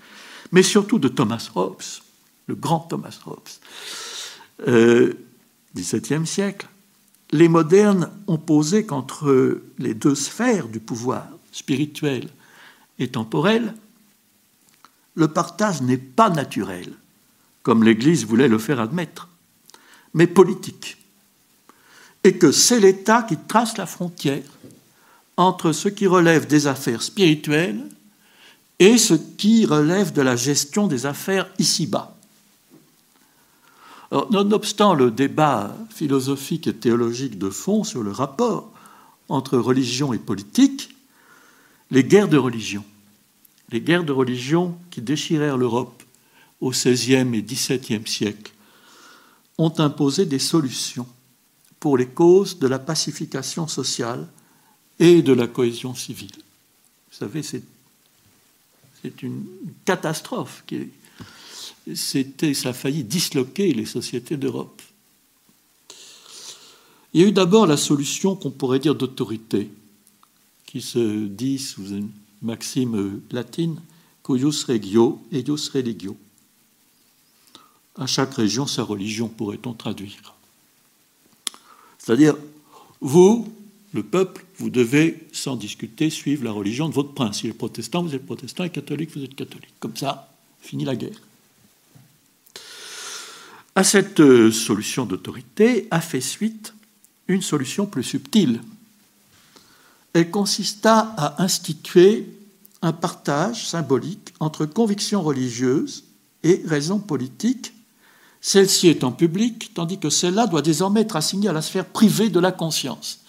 [0.52, 1.82] mais surtout de Thomas Hobbes,
[2.48, 3.40] le grand Thomas Hobbes,
[4.68, 5.14] euh,
[5.74, 6.68] XVIIe siècle,
[7.32, 12.30] les modernes ont posé qu'entre les deux sphères du pouvoir, spirituel
[13.00, 13.74] et temporel,
[15.16, 16.94] le partage n'est pas naturel,
[17.64, 19.28] comme l'Église voulait le faire admettre,
[20.14, 20.98] mais politique,
[22.24, 24.44] et que c'est l'État qui trace la frontière
[25.38, 27.84] entre ce qui relève des affaires spirituelles
[28.80, 32.17] et ce qui relève de la gestion des affaires ici-bas.
[34.12, 38.72] Nonobstant le débat philosophique et théologique de fond sur le rapport
[39.28, 40.96] entre religion et politique,
[41.92, 42.84] les guerres de religion,
[43.72, 46.04] les guerres de religion qui déchirèrent l'Europe
[46.62, 48.54] au XVIe et XVIIe siècle,
[49.58, 51.08] ont imposé des solutions
[51.80, 54.28] pour les causes de la pacification sociale
[55.00, 56.32] et de la cohésion civile.
[57.12, 57.64] Vous savez, c'est
[59.22, 59.46] une
[59.86, 60.64] catastrophe.
[61.96, 64.82] Ça a failli disloquer les sociétés d'Europe.
[67.14, 69.70] Il y a eu d'abord la solution qu'on pourrait dire d'autorité,
[70.66, 72.10] qui se dit sous une
[72.42, 73.80] maxime latine,
[74.24, 76.18] cuius regio, eius religio.
[77.96, 80.36] À chaque région, sa religion, pourrait-on traduire.
[81.98, 82.36] C'est-à-dire,
[83.02, 83.52] vous,
[83.94, 87.40] le peuple, vous devez, sans discuter, suivre la religion de votre prince.
[87.40, 89.74] S'il est protestant, vous êtes protestant, et catholique, vous êtes catholique.
[89.80, 91.27] Comme ça, finit la guerre.
[93.78, 96.74] À cette euh, solution d'autorité a fait suite
[97.28, 98.60] une solution plus subtile.
[100.14, 102.28] Elle consista à instituer
[102.82, 106.06] un partage symbolique entre convictions religieuses
[106.42, 107.72] et raisons politiques,
[108.42, 112.40] celle-ci étant publique, tandis que celle-là doit désormais être assignée à la sphère privée de
[112.40, 113.20] la conscience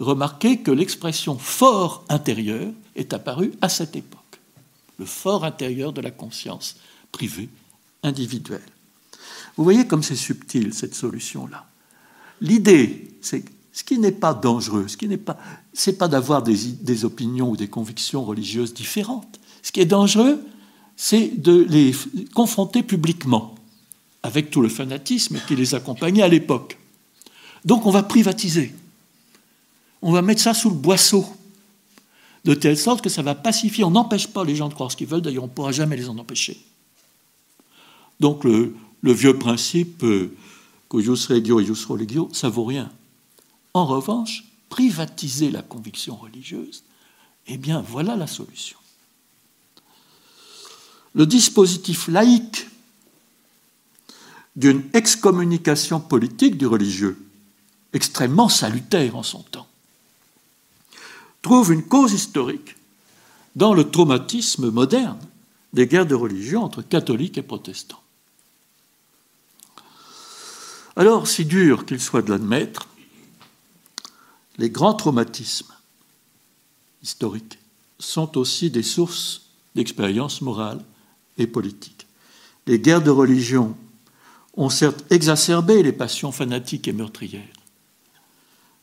[0.00, 4.40] remarquez que l'expression fort intérieur est apparue à cette époque,
[4.98, 6.76] le fort intérieur de la conscience
[7.12, 7.48] privée,
[8.02, 8.73] individuelle.
[9.56, 11.66] Vous voyez comme c'est subtil cette solution-là.
[12.40, 15.38] L'idée, c'est ce qui n'est pas dangereux, ce qui n'est pas,
[15.72, 19.40] c'est pas d'avoir des, des, opinions ou des convictions religieuses différentes.
[19.62, 20.40] Ce qui est dangereux,
[20.96, 21.94] c'est de les
[22.34, 23.54] confronter publiquement
[24.22, 26.78] avec tout le fanatisme qui les accompagnait à l'époque.
[27.64, 28.74] Donc on va privatiser
[30.04, 31.24] on va mettre ça sous le boisseau,
[32.44, 33.84] de telle sorte que ça va pacifier.
[33.84, 35.96] On n'empêche pas les gens de croire ce qu'ils veulent, d'ailleurs on ne pourra jamais
[35.96, 36.62] les en empêcher.
[38.20, 38.76] Donc le,
[39.12, 40.34] vieux principe euh,
[40.88, 42.90] cuius regio ius religio, ça vaut rien.
[43.74, 46.84] En revanche, privatiser la conviction religieuse,
[47.46, 48.78] eh bien voilà la solution.
[51.14, 52.66] Le dispositif laïque
[54.56, 57.18] d'une excommunication politique du religieux,
[57.92, 59.68] extrêmement salutaire en son temps,
[61.42, 62.76] trouve une cause historique
[63.54, 65.18] dans le traumatisme moderne
[65.72, 68.03] des guerres de religion entre catholiques et protestants.
[70.96, 72.88] Alors, si dur qu'il soit de l'admettre,
[74.58, 75.74] les grands traumatismes
[77.02, 77.58] historiques
[77.98, 79.42] sont aussi des sources
[79.74, 80.84] d'expérience morale
[81.36, 82.06] et politique.
[82.68, 83.76] Les guerres de religion
[84.56, 87.42] ont certes exacerbé les passions fanatiques et meurtrières,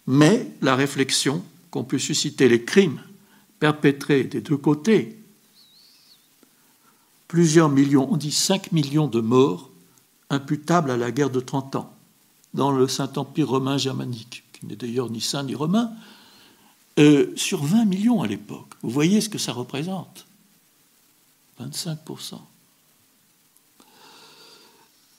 [0.05, 3.01] mais la réflexion qu'on peut susciter les crimes
[3.59, 5.17] perpétrés des deux côtés,
[7.29, 9.69] plusieurs millions, on dit 5 millions de morts
[10.29, 11.95] imputable à la guerre de Trente Ans
[12.53, 15.91] dans le Saint-Empire romain germanique, qui n'est d'ailleurs ni saint ni romain,
[16.99, 18.73] euh, sur 20 millions à l'époque.
[18.81, 20.25] Vous voyez ce que ça représente?
[21.59, 22.39] 25%.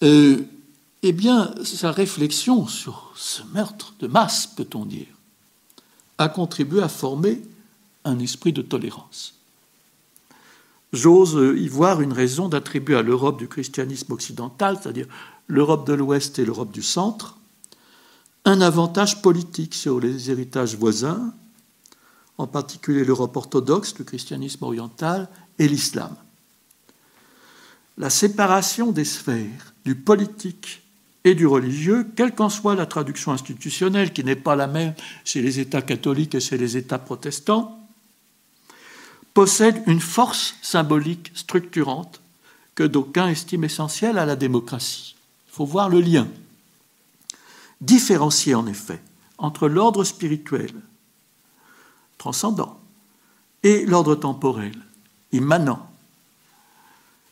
[0.03, 0.43] Euh,
[1.03, 5.07] eh bien, sa réflexion sur ce meurtre de masse, peut-on dire,
[6.19, 7.41] a contribué à former
[8.05, 9.35] un esprit de tolérance.
[10.93, 15.07] J'ose y voir une raison d'attribuer à l'Europe du christianisme occidental, c'est-à-dire
[15.47, 17.37] l'Europe de l'Ouest et l'Europe du Centre,
[18.45, 21.33] un avantage politique sur les héritages voisins,
[22.39, 25.29] en particulier l'Europe orthodoxe, le christianisme oriental
[25.59, 26.15] et l'islam.
[27.99, 30.83] La séparation des sphères du politique
[31.25, 35.41] et du religieux, quelle qu'en soit la traduction institutionnelle, qui n'est pas la même chez
[35.41, 37.79] les États catholiques et chez les États protestants,
[39.35, 42.21] possède une force symbolique structurante
[42.75, 45.17] que d'aucuns estiment essentielle à la démocratie.
[45.53, 46.27] Il faut voir le lien.
[47.83, 49.03] Différencier en effet
[49.37, 50.71] entre l'ordre spirituel,
[52.17, 52.81] transcendant,
[53.63, 54.73] et l'ordre temporel,
[55.31, 55.91] immanent.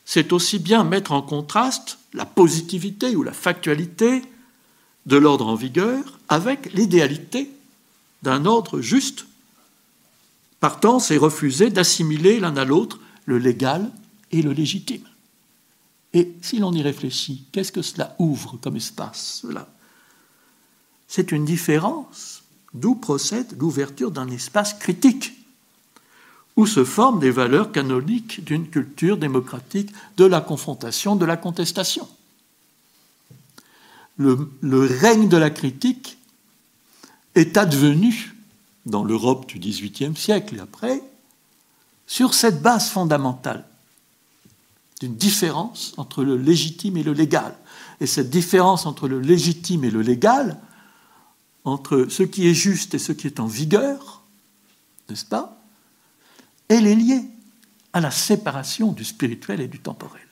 [0.05, 4.23] C'est aussi bien mettre en contraste la positivité ou la factualité
[5.07, 7.51] de l'ordre en vigueur avec l'idéalité
[8.23, 9.25] d'un ordre juste.
[10.59, 13.91] Partant, c'est refuser d'assimiler l'un à l'autre le légal
[14.31, 15.10] et le légitime.
[16.13, 19.69] Et si l'on y réfléchit, qu'est-ce que cela ouvre comme espace cela?
[21.07, 22.43] C'est une différence
[22.75, 25.33] d'où procède l'ouverture d'un espace critique,
[26.57, 32.09] où se forment des valeurs canoniques d'une culture démocratique de la confrontation, de la contestation.
[34.17, 36.19] Le, le règne de la critique
[37.35, 38.35] est advenu
[38.85, 41.03] dans l'Europe du XVIIIe siècle et après
[42.07, 43.65] sur cette base fondamentale
[45.01, 47.57] d'une différence entre le légitime et le légal.
[48.01, 50.59] Et cette différence entre le légitime et le légal,
[51.65, 54.23] entre ce qui est juste et ce qui est en vigueur,
[55.09, 55.59] n'est-ce pas
[56.69, 57.25] Elle est liée
[57.93, 60.23] à la séparation du spirituel et du temporel.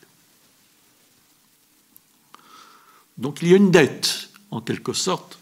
[3.16, 5.38] Donc il y a une dette, en quelque sorte,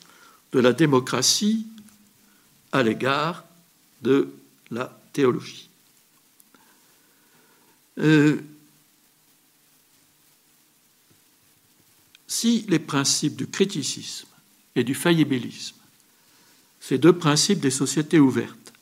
[0.52, 1.66] de la démocratie
[2.72, 3.44] à l'égard
[4.02, 4.32] de
[4.70, 5.68] la théologie.
[7.98, 8.42] Euh,
[12.36, 14.28] si les principes du criticisme
[14.74, 15.76] et du faillibilisme,
[16.80, 18.74] ces deux principes des sociétés ouvertes,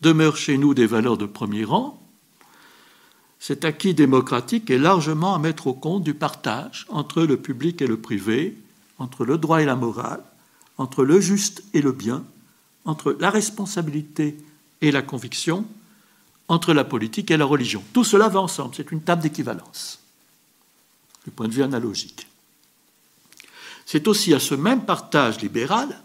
[0.00, 2.02] demeurent chez nous des valeurs de premier rang,
[3.38, 7.86] cet acquis démocratique est largement à mettre au compte du partage entre le public et
[7.86, 8.56] le privé,
[8.98, 10.24] entre le droit et la morale,
[10.78, 12.24] entre le juste et le bien,
[12.86, 14.38] entre la responsabilité
[14.80, 15.66] et la conviction,
[16.48, 17.84] entre la politique et la religion.
[17.92, 20.00] Tout cela va ensemble, c'est une table d'équivalence,
[21.26, 22.29] du point de vue analogique.
[23.90, 26.00] C'est aussi à ce même partage libéral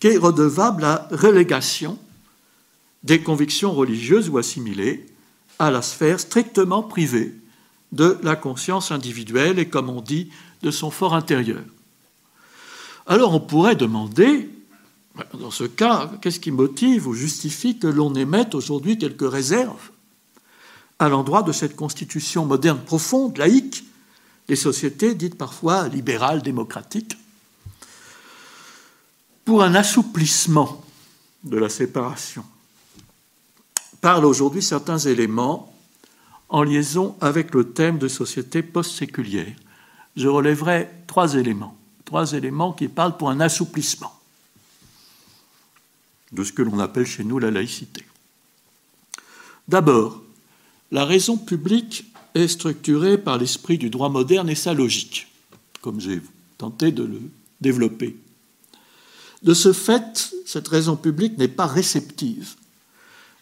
[0.00, 1.96] qu'est redevable la relégation
[3.04, 5.06] des convictions religieuses ou assimilées
[5.60, 7.32] à la sphère strictement privée
[7.92, 11.62] de la conscience individuelle et, comme on dit, de son fort intérieur.
[13.06, 14.50] Alors on pourrait demander,
[15.38, 19.90] dans ce cas, qu'est-ce qui motive ou justifie que l'on émette aujourd'hui quelques réserves
[20.98, 23.84] à l'endroit de cette constitution moderne profonde, laïque,
[24.52, 27.16] des sociétés dites parfois libérales, démocratiques,
[29.46, 30.84] pour un assouplissement
[31.42, 32.44] de la séparation.
[34.02, 35.74] Parlent aujourd'hui certains éléments
[36.50, 39.56] en liaison avec le thème de société post-séculière.
[40.16, 44.20] Je relèverai trois éléments, trois éléments qui parlent pour un assouplissement
[46.30, 48.04] de ce que l'on appelle chez nous la laïcité.
[49.66, 50.20] D'abord,
[50.90, 55.28] la raison publique est structuré par l'esprit du droit moderne et sa logique,
[55.80, 56.20] comme j'ai
[56.58, 57.20] tenté de le
[57.60, 58.16] développer.
[59.42, 62.54] De ce fait, cette raison publique n'est pas réceptive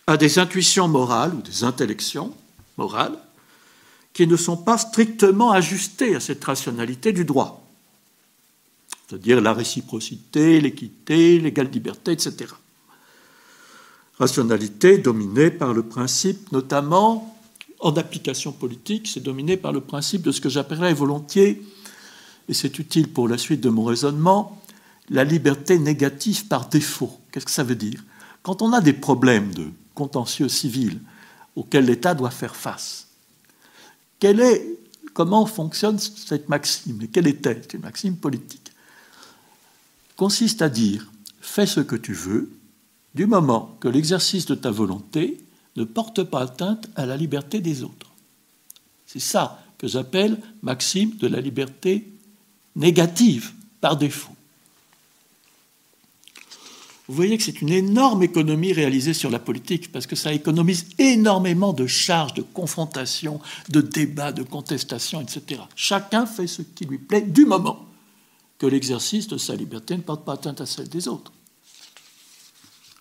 [0.07, 2.35] à des intuitions morales ou des intellections
[2.77, 3.19] morales
[4.13, 7.65] qui ne sont pas strictement ajustées à cette rationalité du droit,
[9.07, 12.53] c'est-à-dire la réciprocité, l'équité, l'égale liberté, etc.
[14.19, 17.40] Rationalité dominée par le principe notamment
[17.81, 21.63] en application politique, c'est dominé par le principe de ce que j'appellerais volontiers,
[22.49, 24.61] et c'est utile pour la suite de mon raisonnement,
[25.09, 27.19] la liberté négative par défaut.
[27.33, 28.05] Qu'est-ce que ça veut dire?
[28.43, 31.01] Quand on a des problèmes de contentieux civil
[31.57, 33.09] auxquels l'État doit faire face,
[34.23, 34.79] est,
[35.15, 37.01] comment fonctionne cette maxime?
[37.03, 38.73] Et quelle est-elle C'est une maxime politique?
[40.17, 41.11] Consiste à dire
[41.41, 42.51] fais ce que tu veux,
[43.15, 45.43] du moment que l'exercice de ta volonté
[45.81, 48.11] ne porte pas atteinte à la liberté des autres.
[49.07, 52.07] C'est ça que j'appelle maxime de la liberté
[52.77, 54.33] négative par défaut.
[57.09, 60.87] Vous voyez que c'est une énorme économie réalisée sur la politique, parce que ça économise
[60.99, 65.63] énormément de charges, de confrontations, de débats, de contestations, etc.
[65.75, 67.85] Chacun fait ce qui lui plaît du moment
[68.59, 71.33] que l'exercice de sa liberté ne porte pas atteinte à celle des autres.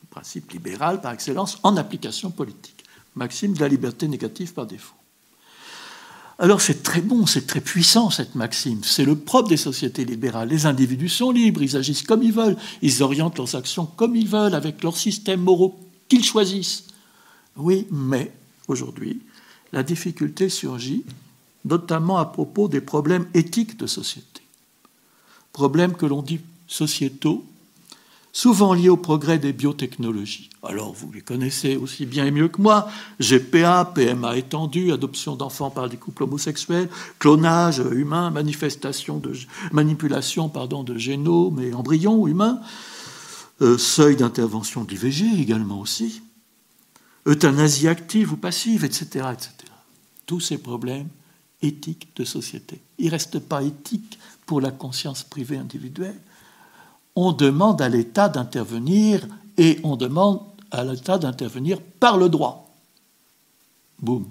[0.09, 2.83] Principe libéral par excellence en application politique.
[3.15, 4.95] Maxime de la liberté négative par défaut.
[6.39, 8.81] Alors c'est très bon, c'est très puissant cette maxime.
[8.83, 10.47] C'est le propre des sociétés libérales.
[10.47, 14.27] Les individus sont libres, ils agissent comme ils veulent, ils orientent leurs actions comme ils
[14.27, 16.85] veulent, avec leurs systèmes moraux qu'ils choisissent.
[17.57, 18.31] Oui, mais
[18.69, 19.21] aujourd'hui,
[19.73, 21.03] la difficulté surgit
[21.65, 24.41] notamment à propos des problèmes éthiques de société.
[25.51, 27.45] Problèmes que l'on dit sociétaux,
[28.31, 30.49] souvent liés au progrès des biotechnologies.
[30.63, 32.89] Alors, vous les connaissez aussi bien et mieux que moi.
[33.19, 39.17] GPA, PMA étendu, adoption d'enfants par des couples homosexuels, clonage humain, manipulation
[40.83, 42.59] de génomes et embryons humains,
[43.61, 46.21] euh, seuil d'intervention de l'IVG également aussi,
[47.25, 49.51] euthanasie active ou passive, etc., etc.
[50.25, 51.09] Tous ces problèmes
[51.61, 52.79] éthiques de société.
[52.99, 56.19] Ils ne restent pas éthiques pour la conscience privée individuelle
[57.15, 60.41] on demande à l'État d'intervenir et on demande
[60.71, 62.69] à l'État d'intervenir par le droit.
[63.99, 64.27] Boum.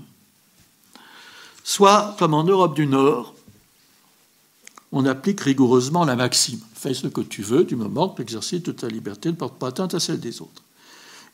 [1.64, 3.34] Soit, comme en Europe du Nord,
[4.92, 6.60] on applique rigoureusement la maxime.
[6.74, 9.68] Fais ce que tu veux du moment que l'exercice de ta liberté ne porte pas
[9.68, 10.62] atteinte à celle des autres.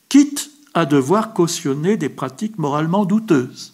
[0.09, 3.73] Quitte à devoir cautionner des pratiques moralement douteuses.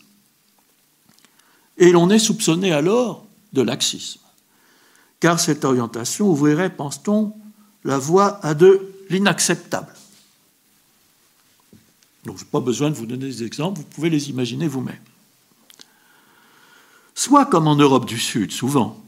[1.78, 4.20] Et l'on est soupçonné alors de laxisme.
[5.20, 7.34] Car cette orientation ouvrirait, pense-t-on,
[7.84, 9.94] la voie à de l'inacceptable.
[12.26, 15.00] Donc je n'ai pas besoin de vous donner des exemples, vous pouvez les imaginer vous-même.
[17.16, 19.04] Soit comme en Europe du Sud, souvent,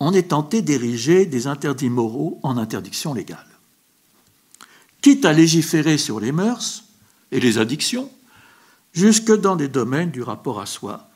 [0.00, 3.44] on est tenté d'ériger des interdits moraux en interdictions légales.
[5.00, 6.84] Quitte à légiférer sur les mœurs
[7.32, 8.10] et les addictions,
[8.92, 11.08] jusque dans les domaines du rapport à soi.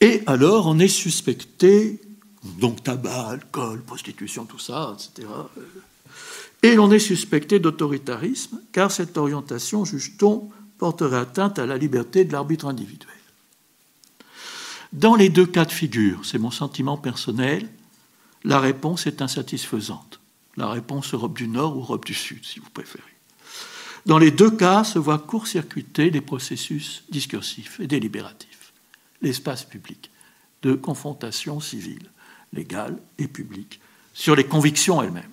[0.00, 2.00] Et alors on est suspecté
[2.44, 5.28] donc tabac, alcool, prostitution, tout ça, etc.
[6.62, 12.32] Et l'on est suspecté d'autoritarisme, car cette orientation, juge-t-on, porterait atteinte à la liberté de
[12.32, 13.14] l'arbitre individuel.
[14.92, 17.68] Dans les deux cas de figure, c'est mon sentiment personnel,
[18.44, 20.20] la réponse est insatisfaisante.
[20.56, 23.02] La réponse Europe du Nord ou Europe du Sud, si vous préférez.
[24.06, 28.72] Dans les deux cas, se voient court-circuiter les processus discursifs et délibératifs,
[29.22, 30.10] l'espace public
[30.62, 32.10] de confrontation civile
[32.54, 33.80] légale et publique,
[34.12, 35.30] sur les convictions elles-mêmes.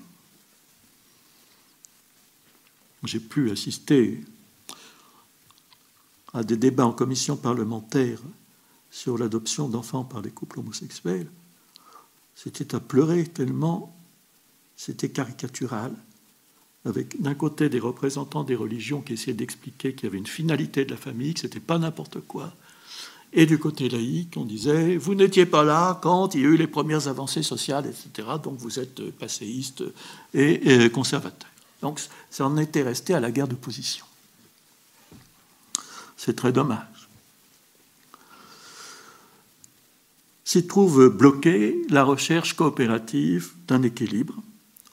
[3.03, 4.22] J'ai pu assister
[6.34, 8.19] à des débats en commission parlementaire
[8.89, 11.30] sur l'adoption d'enfants par des couples homosexuels.
[12.36, 13.95] C'était à pleurer tellement
[14.82, 15.93] c'était caricatural,
[16.86, 20.86] avec d'un côté des représentants des religions qui essayaient d'expliquer qu'il y avait une finalité
[20.86, 22.51] de la famille, que ce n'était pas n'importe quoi,
[23.34, 26.57] et du côté laïque, on disait, vous n'étiez pas là quand il y a eu
[26.57, 28.27] les premières avancées sociales, etc.
[28.43, 29.84] Donc vous êtes passéiste
[30.34, 31.49] et, conservateur.
[31.82, 34.05] Donc ça en était resté à la guerre de position.
[36.17, 36.86] C'est très dommage.
[40.43, 44.36] S'y trouve bloquée la recherche coopérative d'un équilibre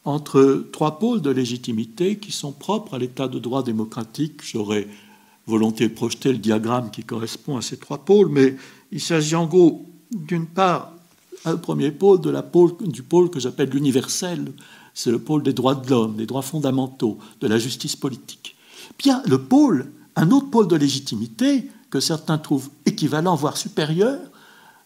[0.05, 4.41] entre trois pôles de légitimité qui sont propres à l'état de droit démocratique.
[4.45, 4.87] J'aurais
[5.49, 8.57] volonté de projeter le diagramme qui correspond à ces trois pôles, mais
[8.93, 10.93] il s'agit en gros, d'une part,
[11.45, 12.21] un premier pôle,
[12.53, 14.53] pôle du pôle que j'appelle l'universel,
[14.95, 18.57] c'est le pôle des droits de l'homme, des droits fondamentaux, de la justice politique.
[18.97, 23.35] Puis il y a le pôle, un autre pôle de légitimité que certains trouvent équivalent,
[23.35, 24.19] voire supérieur,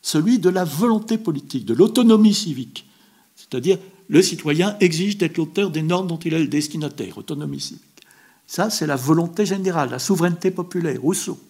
[0.02, 2.86] celui de la volonté politique, de l'autonomie civique.
[3.36, 7.91] C'est-à-dire, le citoyen exige d'être l'auteur des normes dont il est le destinataire, autonomie civique.
[8.52, 11.40] Ça, c'est la volonté générale, la souveraineté populaire, Rousseau.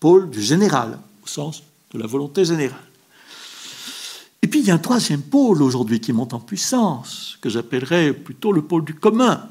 [0.00, 2.82] Pôle du général, au sens de la volonté générale.
[4.42, 8.12] Et puis il y a un troisième pôle aujourd'hui qui monte en puissance, que j'appellerais
[8.12, 9.48] plutôt le pôle du commun.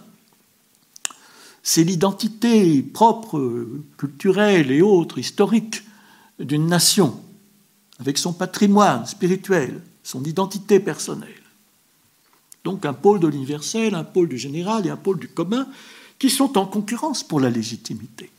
[1.64, 5.82] C'est l'identité propre, culturelle et autres, historique
[6.40, 7.22] d'une nation,
[8.00, 11.37] avec son patrimoine spirituel, son identité personnelle.
[12.68, 15.70] Donc un pôle de l'universel, un pôle du général et un pôle du commun
[16.20, 18.30] qui sont en concurrence pour la légitimité.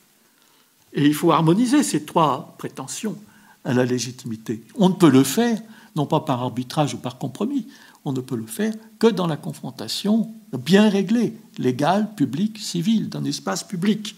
[0.92, 3.16] Et il faut harmoniser ces trois prétentions
[3.64, 4.62] à la légitimité.
[4.74, 5.58] On ne peut le faire,
[5.96, 7.68] non pas par arbitrage ou par compromis,
[8.04, 13.24] on ne peut le faire que dans la confrontation bien réglée, légale, publique, civile, d'un
[13.24, 14.14] espace public,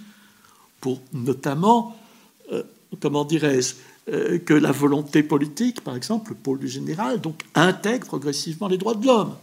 [0.81, 1.97] pour notamment,
[2.51, 2.65] euh,
[2.99, 3.75] comment dirais-je,
[4.13, 8.77] euh, que la volonté politique, par exemple, le pôle du général, donc intègre progressivement les
[8.77, 9.37] droits de l'homme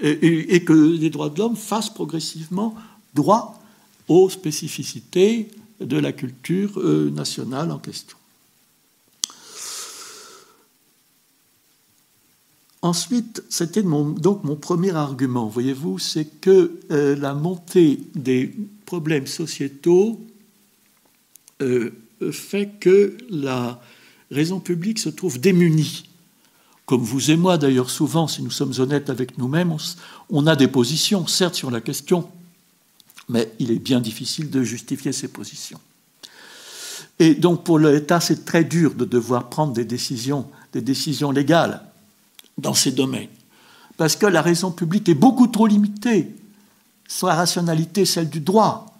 [0.00, 2.74] et, que les droits de l'homme fassent progressivement
[3.14, 3.62] droit
[4.08, 5.48] aux spécificités
[5.80, 8.16] de la culture euh, nationale en question.
[12.82, 20.20] Ensuite, c'était donc mon premier argument, voyez-vous, c'est que euh, la montée des problèmes sociétaux
[21.62, 21.90] euh,
[22.30, 23.80] fait que la
[24.30, 26.04] raison publique se trouve démunie.
[26.86, 29.74] Comme vous et moi, d'ailleurs, souvent, si nous sommes honnêtes avec nous-mêmes,
[30.30, 32.28] on a des positions, certes, sur la question,
[33.28, 35.80] mais il est bien difficile de justifier ces positions.
[37.18, 41.82] Et donc, pour l'État, c'est très dur de devoir prendre des décisions, des décisions légales
[42.58, 43.28] dans ces domaines.
[43.96, 46.34] Parce que la raison publique est beaucoup trop limitée.
[47.06, 48.93] Sa rationalité, celle du droit.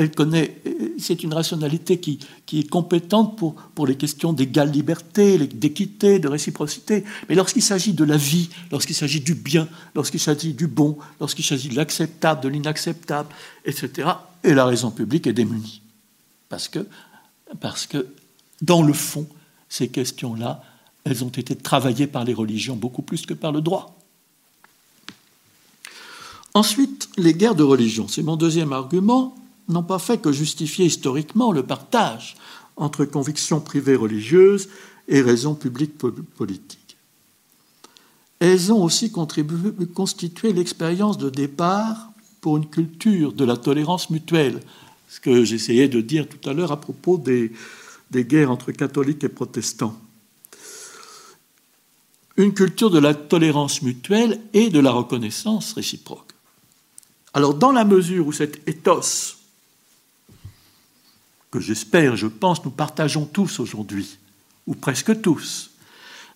[0.00, 0.56] Elle connaît,
[0.98, 2.18] c'est une rationalité qui,
[2.54, 7.04] est compétente pour, pour les questions d'égale liberté, d'équité, de réciprocité.
[7.28, 11.44] Mais lorsqu'il s'agit de la vie, lorsqu'il s'agit du bien, lorsqu'il s'agit du bon, lorsqu'il
[11.44, 13.28] s'agit de l'acceptable, de l'inacceptable,
[13.66, 14.08] etc.,
[14.42, 15.82] et la raison publique est démunie.
[16.48, 16.86] Parce que,
[17.60, 18.06] parce que
[18.62, 19.28] dans le fond,
[19.68, 20.62] ces questions-là
[21.04, 23.98] elles ont été travaillées par les religions beaucoup plus que par le droit.
[26.54, 29.34] Ensuite, les guerres de religion, c'est mon deuxième argument,
[29.70, 32.36] n'ont pas fait que justifier historiquement le partage
[32.76, 34.68] entre convictions privées religieuses
[35.08, 36.96] et raisons publiques politiques.
[38.38, 42.10] Elles ont aussi contribué, constitué l'expérience de départ
[42.40, 44.60] pour une culture de la tolérance mutuelle,
[45.08, 47.52] ce que j'essayais de dire tout à l'heure à propos des,
[48.10, 49.96] des guerres entre catholiques et protestants
[52.36, 56.32] une culture de la tolérance mutuelle et de la reconnaissance réciproque.
[57.34, 59.36] Alors, dans la mesure où cet ethos,
[61.50, 64.18] que j'espère, je pense, nous partageons tous aujourd'hui,
[64.66, 65.70] ou presque tous,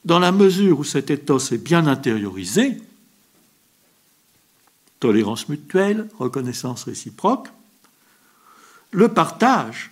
[0.05, 2.83] dans la mesure où cet ethos est bien intériorisé,
[5.01, 7.49] tolérance mutuelle, reconnaissance réciproque,
[8.91, 9.91] le partage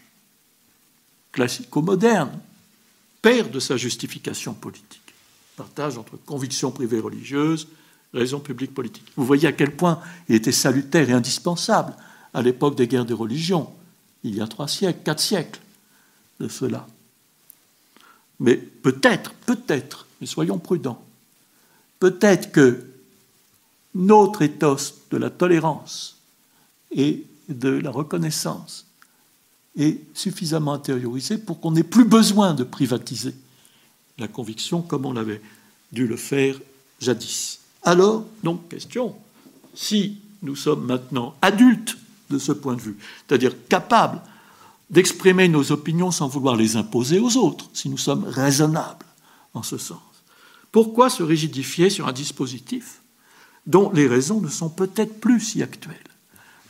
[1.32, 2.38] classico-moderne
[3.20, 5.02] perd de sa justification politique
[5.56, 7.68] partage entre convictions privées religieuses,
[8.14, 9.12] raisons publiques politiques.
[9.16, 11.94] Vous voyez à quel point il était salutaire et indispensable
[12.34, 13.72] à l'époque des guerres de religion,
[14.24, 15.60] il y a trois siècles, quatre siècles
[16.40, 16.86] de cela.
[18.40, 21.02] Mais peut-être, peut-être, mais soyons prudents,
[21.98, 22.84] peut-être que
[23.94, 26.16] notre ethos de la tolérance
[26.90, 28.86] et de la reconnaissance
[29.76, 33.34] est suffisamment intériorisé pour qu'on n'ait plus besoin de privatiser
[34.18, 35.40] la conviction comme on avait
[35.92, 36.58] dû le faire
[37.00, 37.60] jadis.
[37.82, 39.14] Alors, donc, question,
[39.74, 41.96] si nous sommes maintenant adultes
[42.32, 44.20] de ce point de vue, c'est-à-dire capables
[44.90, 49.06] d'exprimer nos opinions sans vouloir les imposer aux autres, si nous sommes raisonnables
[49.54, 50.00] en ce sens,
[50.72, 53.00] pourquoi se rigidifier sur un dispositif
[53.66, 55.96] dont les raisons ne sont peut-être plus si actuelles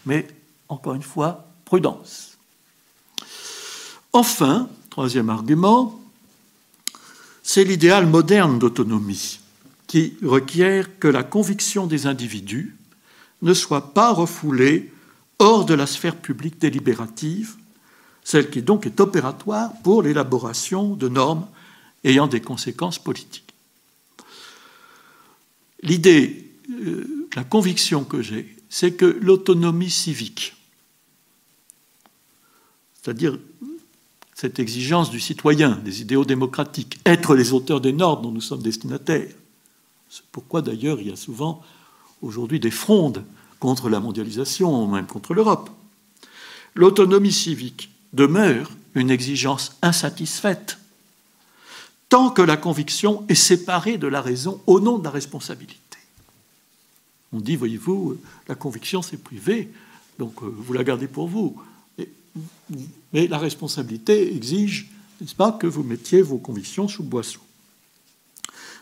[0.04, 0.28] Mais,
[0.68, 2.36] encore une fois, prudence?
[4.12, 5.98] Enfin, troisième argument,
[7.42, 9.40] c'est l'idéal moderne d'autonomie
[9.86, 12.76] qui requiert que la conviction des individus
[13.42, 14.91] ne soit pas refoulée
[15.42, 17.56] hors de la sphère publique délibérative,
[18.22, 21.48] celle qui donc est opératoire pour l'élaboration de normes
[22.04, 23.52] ayant des conséquences politiques.
[25.82, 30.54] L'idée, euh, la conviction que j'ai, c'est que l'autonomie civique,
[33.02, 33.36] c'est-à-dire
[34.34, 38.62] cette exigence du citoyen, des idéaux démocratiques, être les auteurs des normes dont nous sommes
[38.62, 39.34] destinataires.
[40.08, 41.62] C'est pourquoi d'ailleurs il y a souvent
[42.22, 43.24] aujourd'hui des frondes
[43.62, 45.70] contre la mondialisation, même contre l'Europe.
[46.74, 50.78] L'autonomie civique demeure une exigence insatisfaite
[52.08, 55.78] tant que la conviction est séparée de la raison au nom de la responsabilité.
[57.32, 59.70] On dit, voyez-vous, la conviction c'est privé,
[60.18, 61.56] donc euh, vous la gardez pour vous.
[63.12, 64.90] Mais la responsabilité exige,
[65.20, 67.40] n'est-ce pas, que vous mettiez vos convictions sous boisseau.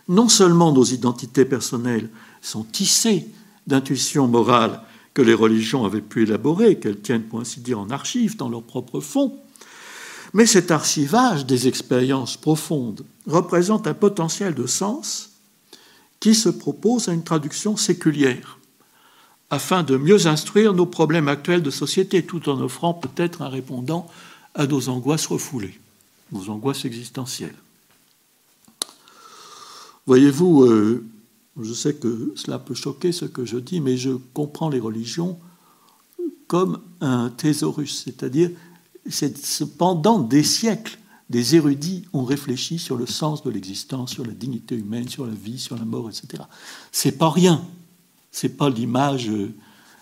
[0.09, 2.09] Non seulement nos identités personnelles
[2.41, 3.29] sont tissées
[3.67, 4.81] d'intuitions morales
[5.15, 8.63] que les religions avaient pu élaborer, qu'elles tiennent pour ainsi dire en archive dans leur
[8.63, 9.39] propre fond,
[10.33, 15.31] mais cet archivage des expériences profondes représente un potentiel de sens
[16.21, 18.59] qui se propose à une traduction séculière
[19.51, 24.09] afin de mieux instruire nos problèmes actuels de société, tout en offrant peut-être un répondant
[24.55, 25.79] à nos angoisses refoulées,
[26.31, 27.57] nos angoisses existentielles.
[30.07, 31.05] Voyez-vous, euh,
[31.61, 35.39] je sais que cela peut choquer ce que je dis, mais je comprends les religions
[36.47, 38.51] comme un thésaurus, c'est-à-dire
[39.09, 40.99] c'est pendant des siècles
[41.31, 45.33] des érudits ont réfléchi sur le sens de l'existence, sur la dignité humaine, sur la
[45.33, 46.43] vie, sur la mort, etc.
[46.91, 47.65] C'est pas rien.
[48.33, 49.31] C'est pas l'image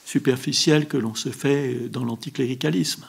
[0.06, 3.04] superficielle que l'on se fait dans l'anticléricalisme.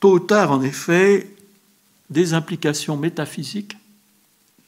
[0.00, 1.33] Tôt ou tard, en effet,
[2.10, 3.76] des implications métaphysiques,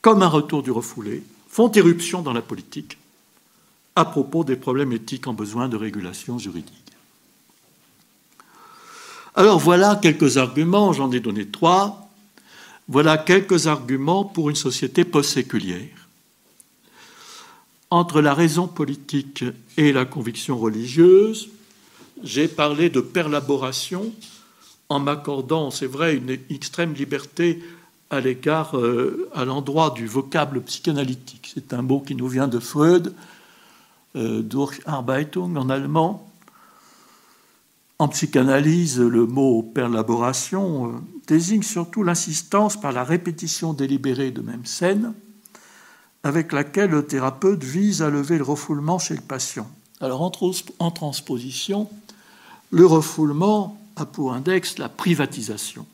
[0.00, 2.98] comme un retour du refoulé, font éruption dans la politique
[3.94, 6.74] à propos des problèmes éthiques en besoin de régulation juridique.
[9.34, 12.10] Alors voilà quelques arguments, j'en ai donné trois,
[12.88, 16.08] voilà quelques arguments pour une société post-séculière.
[17.90, 19.44] Entre la raison politique
[19.76, 21.48] et la conviction religieuse,
[22.22, 24.12] j'ai parlé de perlaboration
[24.88, 27.62] en m'accordant, c'est vrai, une extrême liberté
[28.10, 31.50] à l'égard, euh, à l'endroit du vocable psychanalytique.
[31.52, 33.14] C'est un mot qui nous vient de Freud,
[34.14, 36.30] euh, Durcharbeitung en allemand.
[37.98, 40.92] En psychanalyse, le mot perlaboration euh,
[41.26, 45.12] désigne surtout l'insistance par la répétition délibérée de même scène
[46.22, 49.70] avec laquelle le thérapeute vise à lever le refoulement chez le patient.
[50.00, 51.88] Alors en transposition,
[52.70, 55.86] le refoulement a pour index la privatisation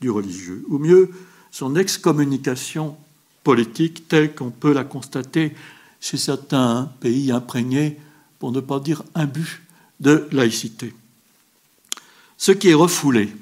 [0.00, 1.10] du religieux, ou mieux
[1.50, 2.96] son excommunication
[3.42, 5.54] politique telle qu'on peut la constater
[6.00, 7.98] chez certains pays imprégnés,
[8.38, 9.62] pour ne pas dire imbus,
[9.98, 10.94] de laïcité.
[12.36, 13.34] Ce qui est refoulé,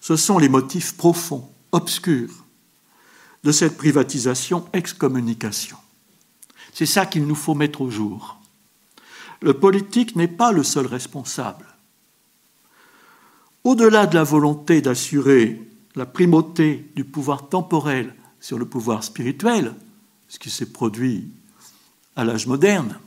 [0.00, 2.44] ce sont les motifs profonds, obscurs,
[3.44, 5.76] de cette privatisation excommunication.
[6.72, 8.40] C'est ça qu'il nous faut mettre au jour.
[9.40, 11.67] Le politique n'est pas le seul responsable.
[13.64, 15.60] Au-delà de la volonté d'assurer
[15.94, 19.74] la primauté du pouvoir temporel sur le pouvoir spirituel,
[20.28, 21.28] ce qui s'est produit
[22.16, 22.98] à l'âge moderne,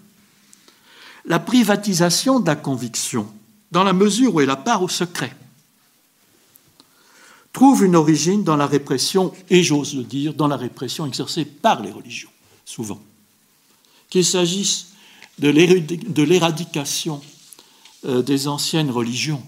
[1.25, 3.27] la privatisation de la conviction,
[3.71, 5.35] dans la mesure où elle a part au secret,
[7.53, 11.81] trouve une origine dans la répression, et j'ose le dire, dans la répression exercée par
[11.81, 12.29] les religions,
[12.65, 13.01] souvent.
[14.09, 14.87] Qu'il s'agisse
[15.39, 15.49] de
[16.23, 17.21] l'éradication
[18.05, 19.43] euh, des anciennes religions,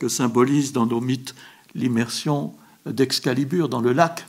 [0.00, 1.36] que symbolise dans nos mythes
[1.76, 2.52] l'immersion
[2.86, 4.26] d'Excalibur dans le lac,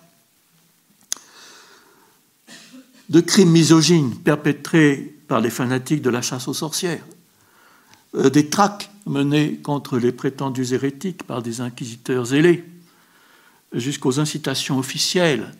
[3.09, 7.03] de crimes misogynes perpétrés par les fanatiques de la chasse aux sorcières,
[8.15, 12.65] euh, des traques menées contre les prétendus hérétiques par des inquisiteurs zélés,
[13.73, 15.53] jusqu'aux incitations officielles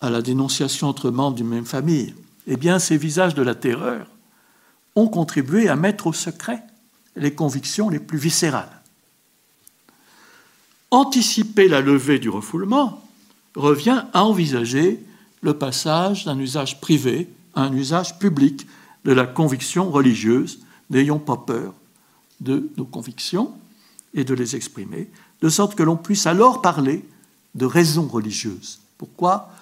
[0.00, 2.14] à la dénonciation entre membres d'une même famille,
[2.46, 4.06] eh bien, ces visages de la terreur
[4.94, 6.62] ont contribué à mettre au secret
[7.16, 8.77] les convictions les plus viscérales.
[10.90, 13.04] Anticiper la levée du refoulement
[13.54, 15.04] revient à envisager
[15.42, 18.66] le passage d'un usage privé à un usage public
[19.04, 20.60] de la conviction religieuse.
[20.90, 21.74] N'ayons pas peur
[22.40, 23.52] de nos convictions
[24.14, 25.10] et de les exprimer,
[25.42, 27.04] de sorte que l'on puisse alors parler
[27.54, 28.80] de raison religieuse.
[28.96, 29.52] Pourquoi?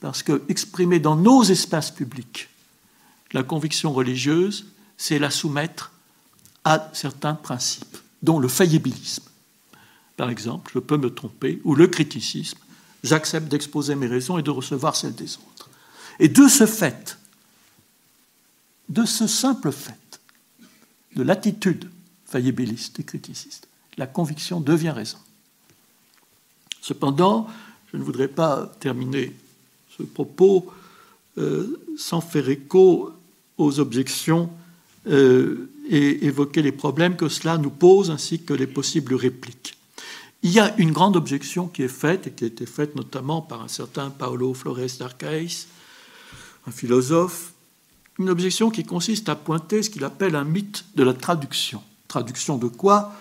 [0.00, 2.48] Parce que exprimer dans nos espaces publics
[3.32, 5.90] la conviction religieuse, c'est la soumettre
[6.62, 9.24] à certains principes, dont le faillibilisme.
[10.16, 12.58] Par exemple, je peux me tromper, ou le criticisme,
[13.02, 15.70] j'accepte d'exposer mes raisons et de recevoir celles des autres.
[16.20, 17.18] Et de ce fait,
[18.88, 20.20] de ce simple fait,
[21.16, 21.90] de l'attitude
[22.26, 25.18] faillibiliste et criticiste, la conviction devient raison.
[26.80, 27.48] Cependant,
[27.92, 29.34] je ne voudrais pas terminer
[29.96, 30.72] ce propos
[31.38, 33.12] euh, sans faire écho
[33.56, 34.50] aux objections
[35.06, 39.76] euh, et évoquer les problèmes que cela nous pose ainsi que les possibles répliques.
[40.44, 43.40] Il y a une grande objection qui est faite, et qui a été faite notamment
[43.40, 45.68] par un certain Paolo Flores d'Arcaïs,
[46.66, 47.54] un philosophe,
[48.18, 51.82] une objection qui consiste à pointer ce qu'il appelle un mythe de la traduction.
[52.08, 53.14] Traduction de quoi?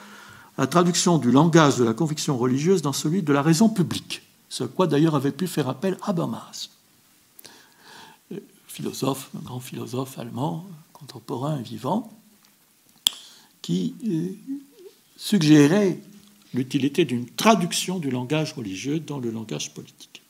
[0.58, 4.66] La traduction du langage de la conviction religieuse dans celui de la raison publique, ce
[4.66, 6.70] à quoi d'ailleurs avait pu faire appel Habermas,
[8.68, 12.12] philosophe, un grand philosophe allemand, contemporain et vivant,
[13.62, 14.28] qui euh,
[15.16, 16.02] suggérait
[16.54, 20.22] l'utilité d'une traduction du langage religieux dans le langage politique.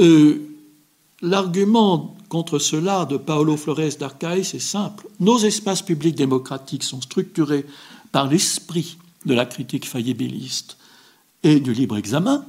[0.00, 0.48] Euh,
[1.20, 5.06] l'argument contre cela de Paolo Flores d'Arcaïs est simple.
[5.20, 7.66] Nos espaces publics démocratiques sont structurés
[8.10, 10.76] par l'esprit de la critique faillibiliste
[11.42, 12.44] et du libre examen.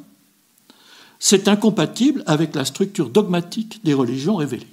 [1.20, 4.68] C'est incompatible avec la structure dogmatique des religions révélées.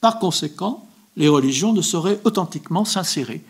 [0.00, 0.86] Par conséquent,
[1.16, 3.42] les religions ne sauraient authentiquement s'insérer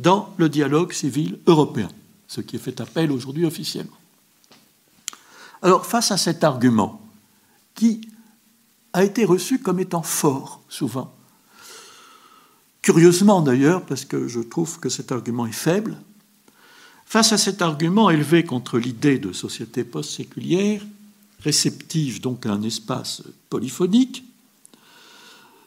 [0.00, 1.88] dans le dialogue civil européen,
[2.26, 3.96] ce qui est fait appel aujourd'hui officiellement.
[5.62, 7.02] Alors, face à cet argument,
[7.74, 8.00] qui
[8.92, 11.14] a été reçu comme étant fort souvent,
[12.82, 16.00] curieusement d'ailleurs, parce que je trouve que cet argument est faible,
[17.04, 20.82] face à cet argument élevé contre l'idée de société post-séculière,
[21.40, 24.24] réceptive donc à un espace polyphonique,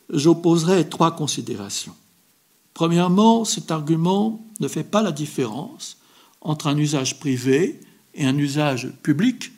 [0.09, 1.95] j'opposerai trois considérations.
[2.74, 5.97] Premièrement, cet argument ne fait pas la différence
[6.41, 7.80] entre un usage privé
[8.15, 9.51] et un usage public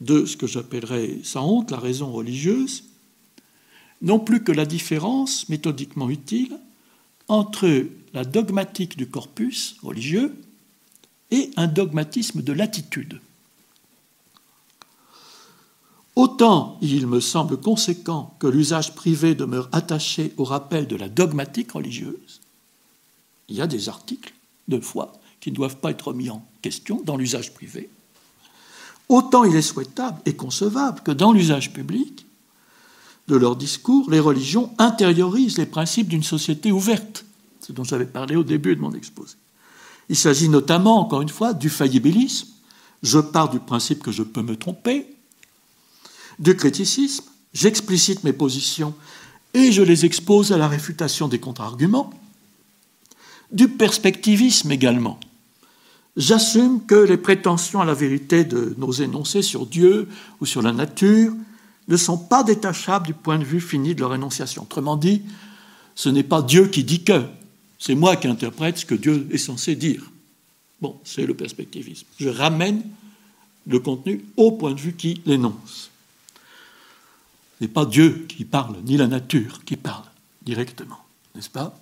[0.00, 2.84] de ce que j'appellerais sans honte la raison religieuse,
[4.00, 6.58] non plus que la différence méthodiquement utile
[7.26, 10.34] entre la dogmatique du corpus religieux
[11.30, 13.20] et un dogmatisme de l'attitude.
[16.16, 21.72] Autant il me semble conséquent que l'usage privé demeure attaché au rappel de la dogmatique
[21.72, 22.37] religieuse,
[23.48, 24.34] il y a des articles
[24.68, 27.88] de foi qui ne doivent pas être mis en question dans l'usage privé,
[29.08, 32.26] autant il est souhaitable et concevable que dans l'usage public
[33.28, 37.24] de leur discours, les religions intériorisent les principes d'une société ouverte,
[37.60, 39.36] ce dont j'avais parlé au début de mon exposé.
[40.08, 42.48] Il s'agit notamment, encore une fois, du faillibilisme.
[43.02, 45.06] Je pars du principe que je peux me tromper,
[46.38, 48.94] du criticisme, j'explicite mes positions
[49.54, 52.10] et je les expose à la réfutation des contre-arguments,
[53.52, 55.18] du perspectivisme également.
[56.16, 60.08] J'assume que les prétentions à la vérité de nos énoncés sur Dieu
[60.40, 61.32] ou sur la nature
[61.86, 64.62] ne sont pas détachables du point de vue fini de leur énonciation.
[64.62, 65.22] Autrement dit,
[65.94, 67.22] ce n'est pas Dieu qui dit que,
[67.78, 70.10] c'est moi qui interprète ce que Dieu est censé dire.
[70.80, 72.06] Bon, c'est le perspectivisme.
[72.18, 72.82] Je ramène
[73.66, 75.90] le contenu au point de vue qui l'énonce.
[77.58, 80.04] Ce n'est pas Dieu qui parle, ni la nature qui parle
[80.42, 80.98] directement,
[81.34, 81.78] n'est-ce pas?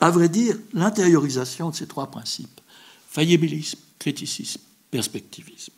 [0.00, 2.60] À vrai dire, l'intériorisation de ces trois principes,
[3.08, 5.72] faillibilisme, criticisme, perspectivisme,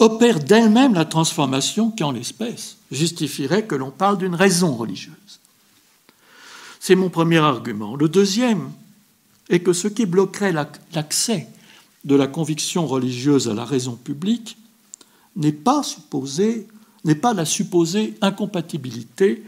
[0.00, 5.40] opère d'elle-même la transformation qui, en l'espèce, justifierait que l'on parle d'une raison religieuse.
[6.80, 7.94] C'est mon premier argument.
[7.94, 8.72] Le deuxième
[9.50, 11.48] est que ce qui bloquerait l'accès
[12.04, 14.56] de la conviction religieuse à la raison publique
[15.36, 15.82] n'est pas,
[17.04, 19.44] n'est pas la supposée incompatibilité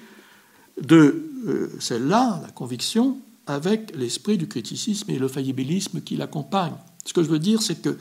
[0.80, 1.31] de
[1.80, 6.74] celle-là, la conviction, avec l'esprit du criticisme et le faillibilisme qui l'accompagne.
[7.04, 7.98] Ce que je veux dire, c'est que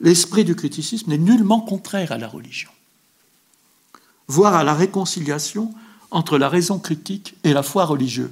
[0.00, 2.70] l'esprit du criticisme n'est nullement contraire à la religion,
[4.28, 5.74] voire à la réconciliation
[6.10, 8.30] entre la raison critique et la foi religieuse.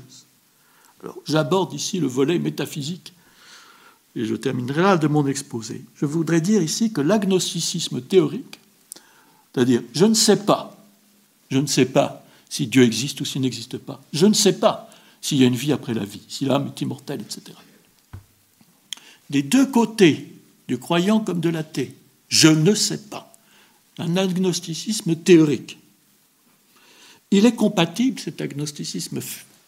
[1.24, 3.12] j'aborde ici le volet métaphysique,
[4.14, 5.84] et je terminerai là de mon exposé.
[5.96, 8.60] Je voudrais dire ici que l'agnosticisme théorique,
[9.52, 10.76] c'est-à-dire je ne sais pas,
[11.50, 12.21] je ne sais pas
[12.52, 14.90] si Dieu existe ou s'il n'existe pas, je ne sais pas
[15.22, 17.56] s'il y a une vie après la vie, si l'âme est immortelle, etc.
[19.30, 20.30] Des deux côtés
[20.68, 21.96] du croyant comme de l'athée.
[22.28, 23.32] Je ne sais pas.
[23.96, 25.78] Un agnosticisme théorique.
[27.30, 29.20] Il est compatible, cet agnosticisme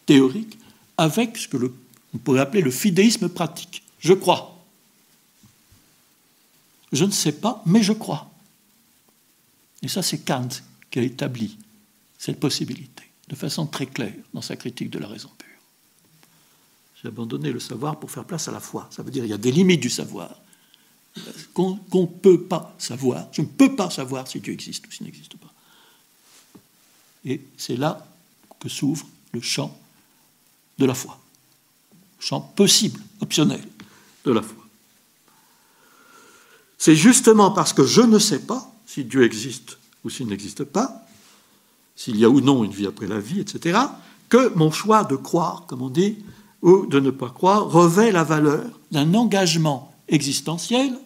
[0.05, 0.55] théorique,
[0.95, 1.57] avec ce que
[2.23, 3.81] pourrait appeler le fidéisme pratique.
[3.97, 4.63] Je crois.
[6.91, 8.29] Je ne sais pas, mais je crois.
[9.81, 10.49] Et ça, c'est Kant
[10.91, 11.57] qui a établi
[12.17, 15.47] cette possibilité de façon très claire dans sa critique de la raison pure.
[17.01, 18.87] J'ai abandonné le savoir pour faire place à la foi.
[18.91, 20.39] Ça veut dire qu'il y a des limites du savoir
[21.53, 23.27] qu'on ne peut pas savoir.
[23.31, 25.53] Je ne peux pas savoir si Dieu existe ou s'il n'existe pas.
[27.23, 28.05] Et c'est là
[28.59, 29.77] que s'ouvre le champ
[30.77, 31.19] de la foi.
[32.19, 33.63] Le champ possible, optionnel
[34.25, 34.65] de la foi.
[36.77, 41.04] C'est justement parce que je ne sais pas si Dieu existe ou s'il n'existe pas,
[41.95, 43.79] s'il y a ou non une vie après la vie, etc.,
[44.29, 46.17] que mon choix de croire, comme on dit,
[46.61, 50.97] ou de ne pas croire, revêt la valeur d'un engagement existentiel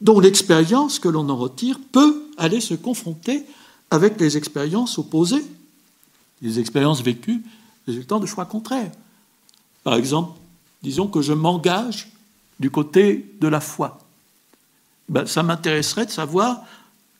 [0.00, 3.44] dont l'expérience que l'on en retire peut aller se confronter
[3.90, 5.44] avec les expériences opposées,
[6.42, 7.42] les expériences vécues
[7.86, 8.92] résultant de choix contraires.
[9.84, 10.38] Par exemple,
[10.82, 12.10] disons que je m'engage
[12.60, 13.98] du côté de la foi.
[15.08, 16.62] Ben, ça m'intéresserait de savoir,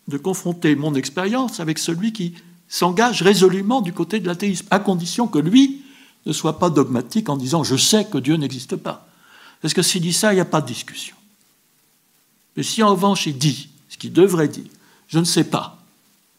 [0.08, 2.34] de confronter mon expérience avec celui qui
[2.68, 5.82] s'engage résolument du côté de l'athéisme, à condition que lui
[6.26, 9.08] ne soit pas dogmatique en disant je sais que Dieu n'existe pas.
[9.60, 11.16] Parce que s'il dit ça, il n'y a pas de discussion.
[12.56, 14.64] Mais si en revanche il dit ce qu'il devrait dire,
[15.08, 15.82] je ne sais pas,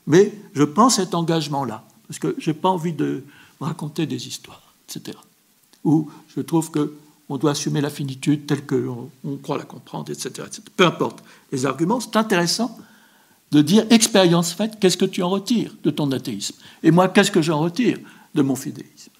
[0.07, 3.24] mais je prends cet engagement-là, parce que je n'ai pas envie de
[3.59, 5.18] raconter des histoires, etc.
[5.84, 9.09] Ou je trouve qu'on doit assumer la finitude telle qu'on
[9.43, 10.62] croit la comprendre, etc., etc.
[10.76, 12.78] Peu importe les arguments, c'est intéressant
[13.51, 16.55] de dire expérience faite, qu'est-ce que tu en retires de ton athéisme?
[16.83, 17.97] Et moi, qu'est-ce que j'en retire
[18.33, 19.11] de mon fidéisme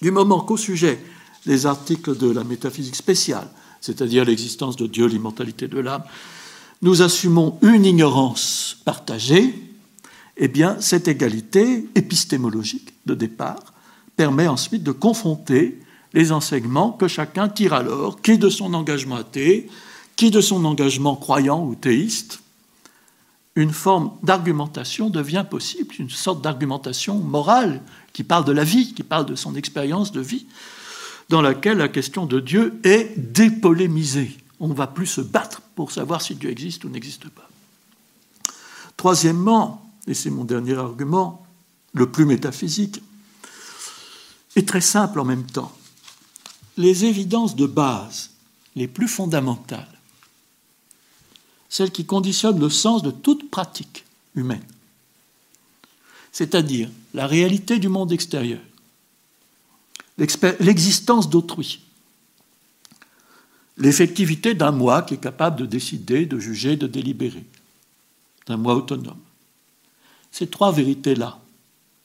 [0.00, 0.98] Du moment qu'au sujet
[1.46, 3.48] des articles de la métaphysique spéciale,
[3.80, 6.04] c'est-à-dire l'existence de Dieu, l'immortalité de l'âme,
[6.82, 9.54] nous assumons une ignorance partagée,
[10.36, 13.72] eh bien, cette égalité épistémologique de départ
[14.16, 15.80] permet ensuite de confronter
[16.14, 19.68] les enseignements que chacun tire alors, qui de son engagement athée,
[20.16, 22.40] qui de son engagement croyant ou théiste.
[23.58, 27.82] Une forme d'argumentation devient possible, une sorte d'argumentation morale
[28.12, 30.46] qui parle de la vie, qui parle de son expérience de vie,
[31.28, 34.38] dans laquelle la question de Dieu est dépolémisée.
[34.60, 37.50] On ne va plus se battre pour savoir si Dieu existe ou n'existe pas.
[38.96, 41.44] Troisièmement, et c'est mon dernier argument,
[41.94, 43.02] le plus métaphysique,
[44.54, 45.72] est très simple en même temps.
[46.76, 48.30] Les évidences de base,
[48.76, 49.97] les plus fondamentales,
[51.68, 54.04] celles qui conditionnent le sens de toute pratique
[54.34, 54.64] humaine,
[56.32, 58.60] c'est-à-dire la réalité du monde extérieur,
[60.16, 61.80] l'existence d'autrui,
[63.76, 67.44] l'effectivité d'un moi qui est capable de décider, de juger, de délibérer,
[68.46, 69.20] d'un moi autonome.
[70.30, 71.38] Ces trois vérités-là,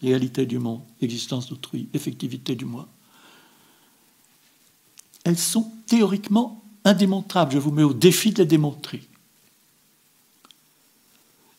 [0.01, 2.88] réalité du monde, existence d'autrui, effectivité du moi,
[5.24, 7.53] elles sont théoriquement indémontrables.
[7.53, 9.01] Je vous mets au défi de les démontrer.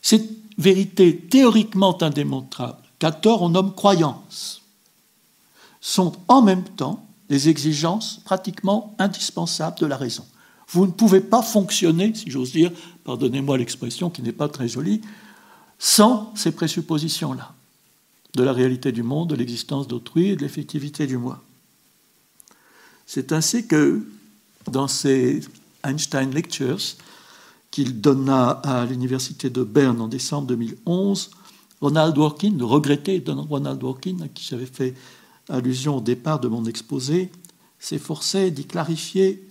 [0.04, 0.28] Ces
[0.58, 4.60] vérités théoriquement indémontrables, qu'à tort on nomme croyances,
[5.80, 10.26] sont en même temps des exigences pratiquement indispensables de la raison.
[10.68, 12.70] Vous ne pouvez pas fonctionner, si j'ose dire,
[13.04, 15.00] pardonnez-moi l'expression qui n'est pas très jolie,
[15.78, 17.54] sans ces présuppositions-là,
[18.34, 21.42] de la réalité du monde, de l'existence d'autrui et de l'effectivité du moi.
[23.06, 24.06] C'est ainsi que,
[24.70, 25.40] dans ces
[25.82, 26.78] Einstein Lectures,
[27.74, 31.30] qu'il donna à l'université de Berne en décembre 2011,
[31.80, 34.94] Ronald Dworkin, le regretté Ronald Dworkin, à qui j'avais fait
[35.48, 37.32] allusion au départ de mon exposé,
[37.80, 39.44] s'efforçait d'y clarifier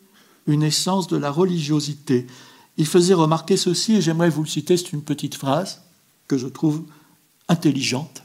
[0.48, 2.26] une essence de la religiosité.
[2.78, 5.82] Il faisait remarquer ceci, et j'aimerais vous le citer, c'est une petite phrase
[6.30, 6.86] que je trouve
[7.50, 8.24] intelligente.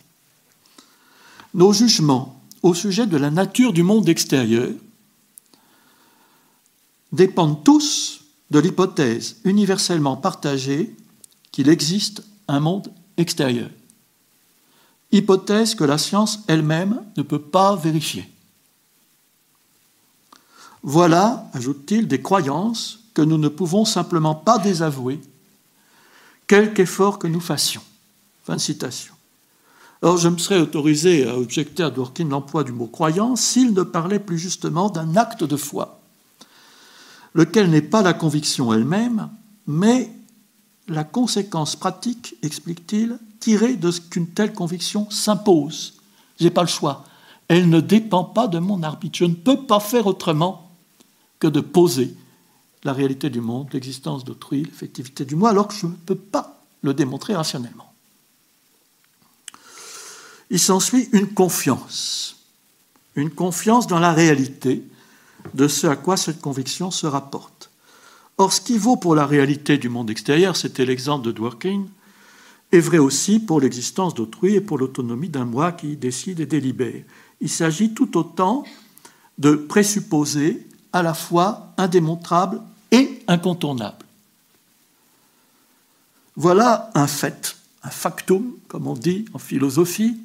[1.55, 4.71] Nos jugements au sujet de la nature du monde extérieur
[7.11, 8.18] dépendent tous
[8.51, 10.95] de l'hypothèse universellement partagée
[11.53, 13.69] qu'il existe un monde extérieur
[15.13, 18.29] hypothèse que la science elle-même ne peut pas vérifier.
[20.83, 25.21] Voilà, ajoute-t-il, des croyances que nous ne pouvons simplement pas désavouer,
[26.47, 27.83] quelque effort que nous fassions.
[28.45, 29.15] Fin de citation.
[30.01, 33.83] Or, je me serais autorisé à objecter à Dworkin l'emploi du mot croyance s'il ne
[33.83, 35.98] parlait plus justement d'un acte de foi,
[37.39, 39.31] lequel n'est pas la conviction elle-même,
[39.69, 40.11] mais
[40.89, 45.95] la conséquence pratique, explique-t-il, tirée de ce qu'une telle conviction s'impose.
[46.41, 47.05] Je n'ai pas le choix.
[47.47, 49.19] Elle ne dépend pas de mon arbitre.
[49.19, 50.69] Je ne peux pas faire autrement
[51.39, 52.13] que de poser
[52.83, 56.61] la réalité du monde, l'existence d'autrui, l'effectivité du moi, alors que je ne peux pas
[56.83, 57.93] le démontrer rationnellement.
[60.51, 62.37] Il s'ensuit une confiance,
[63.15, 64.83] une confiance dans la réalité
[65.55, 67.71] de ce à quoi cette conviction se rapporte.
[68.37, 71.87] Or, ce qui vaut pour la réalité du monde extérieur, c'était l'exemple de Dworkin,
[72.71, 77.03] est vrai aussi pour l'existence d'autrui et pour l'autonomie d'un moi qui décide et délibère.
[77.41, 78.65] Il s'agit tout autant
[79.39, 84.05] de présupposés à la fois indémontrables et incontournables.
[86.37, 90.19] Voilà un fait, un factum, comme on dit en philosophie,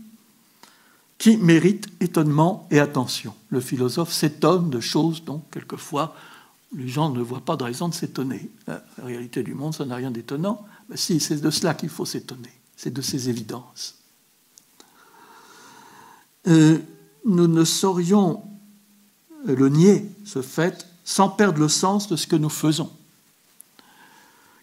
[1.24, 3.34] qui mérite étonnement et attention.
[3.48, 6.18] Le philosophe s'étonne de choses dont quelquefois
[6.76, 8.50] les gens ne voient pas de raison de s'étonner.
[8.68, 10.66] La réalité du monde, ça n'a rien d'étonnant.
[10.90, 12.52] Mais si, c'est de cela qu'il faut s'étonner.
[12.76, 14.00] C'est de ces évidences.
[16.50, 16.80] Euh,
[17.24, 18.44] nous ne saurions
[19.46, 22.92] le nier, ce fait, sans perdre le sens de ce que nous faisons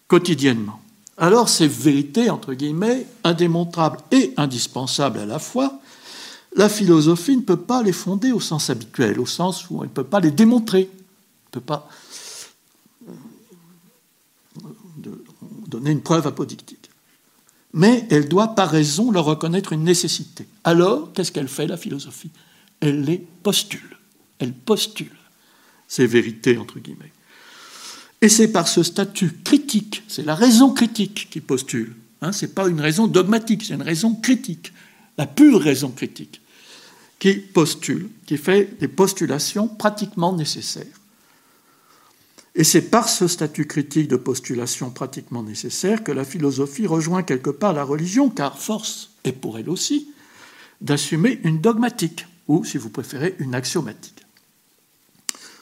[0.07, 0.79] quotidiennement.
[1.17, 5.80] Alors ces vérités, entre guillemets, indémontrables et indispensables à la fois,
[6.55, 9.93] la philosophie ne peut pas les fonder au sens habituel, au sens où elle ne
[9.93, 11.89] peut pas les démontrer, ne peut pas
[15.67, 16.89] donner une preuve apodictique.
[17.73, 20.45] Mais elle doit par raison leur reconnaître une nécessité.
[20.65, 22.31] Alors, qu'est-ce qu'elle fait, la philosophie?
[22.81, 23.97] Elle les postule.
[24.39, 25.15] Elle postule
[25.87, 27.13] ces vérités, entre guillemets.
[28.21, 31.95] Et c'est par ce statut critique, c'est la raison critique qui postule.
[32.21, 34.71] Hein, ce n'est pas une raison dogmatique, c'est une raison critique,
[35.17, 36.40] la pure raison critique,
[37.21, 40.99] qui postule, qui fait des postulations pratiquement nécessaires.
[42.55, 47.51] Et c'est par ce statut critique de postulation pratiquement nécessaire que la philosophie rejoint quelque
[47.51, 50.09] part la religion, car force est pour elle aussi
[50.81, 54.25] d'assumer une dogmatique, ou, si vous préférez, une axiomatique.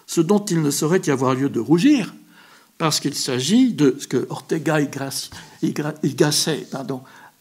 [0.08, 2.16] Ce dont il ne saurait y avoir lieu de rougir,
[2.78, 4.90] parce qu'il s'agit de ce que Ortega y
[6.16, 6.68] Gasset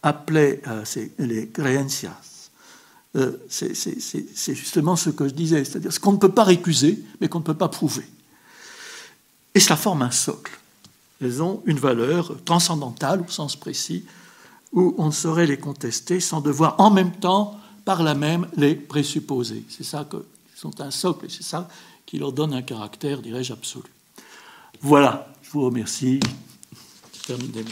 [0.03, 0.85] appelait euh,
[1.21, 2.28] les creencias,
[3.17, 7.29] euh, c'est justement ce que je disais, c'est-à-dire ce qu'on ne peut pas récuser, mais
[7.29, 8.05] qu'on ne peut pas prouver.
[9.55, 10.59] Et cela forme un socle.
[11.21, 14.05] Elles ont une valeur transcendantale au sens précis,
[14.73, 18.75] où on ne saurait les contester sans devoir en même temps, par là même, les
[18.75, 19.65] présupposer.
[19.69, 21.69] C'est ça que sont un socle, et c'est ça
[22.05, 23.85] qui leur donne un caractère, dirais-je, absolu.
[24.81, 26.21] Voilà, je vous remercie.
[27.27, 27.65] Terminé.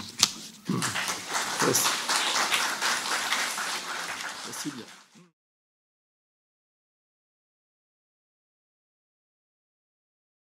[0.69, 1.89] Merci.
[4.47, 4.96] Merci bien.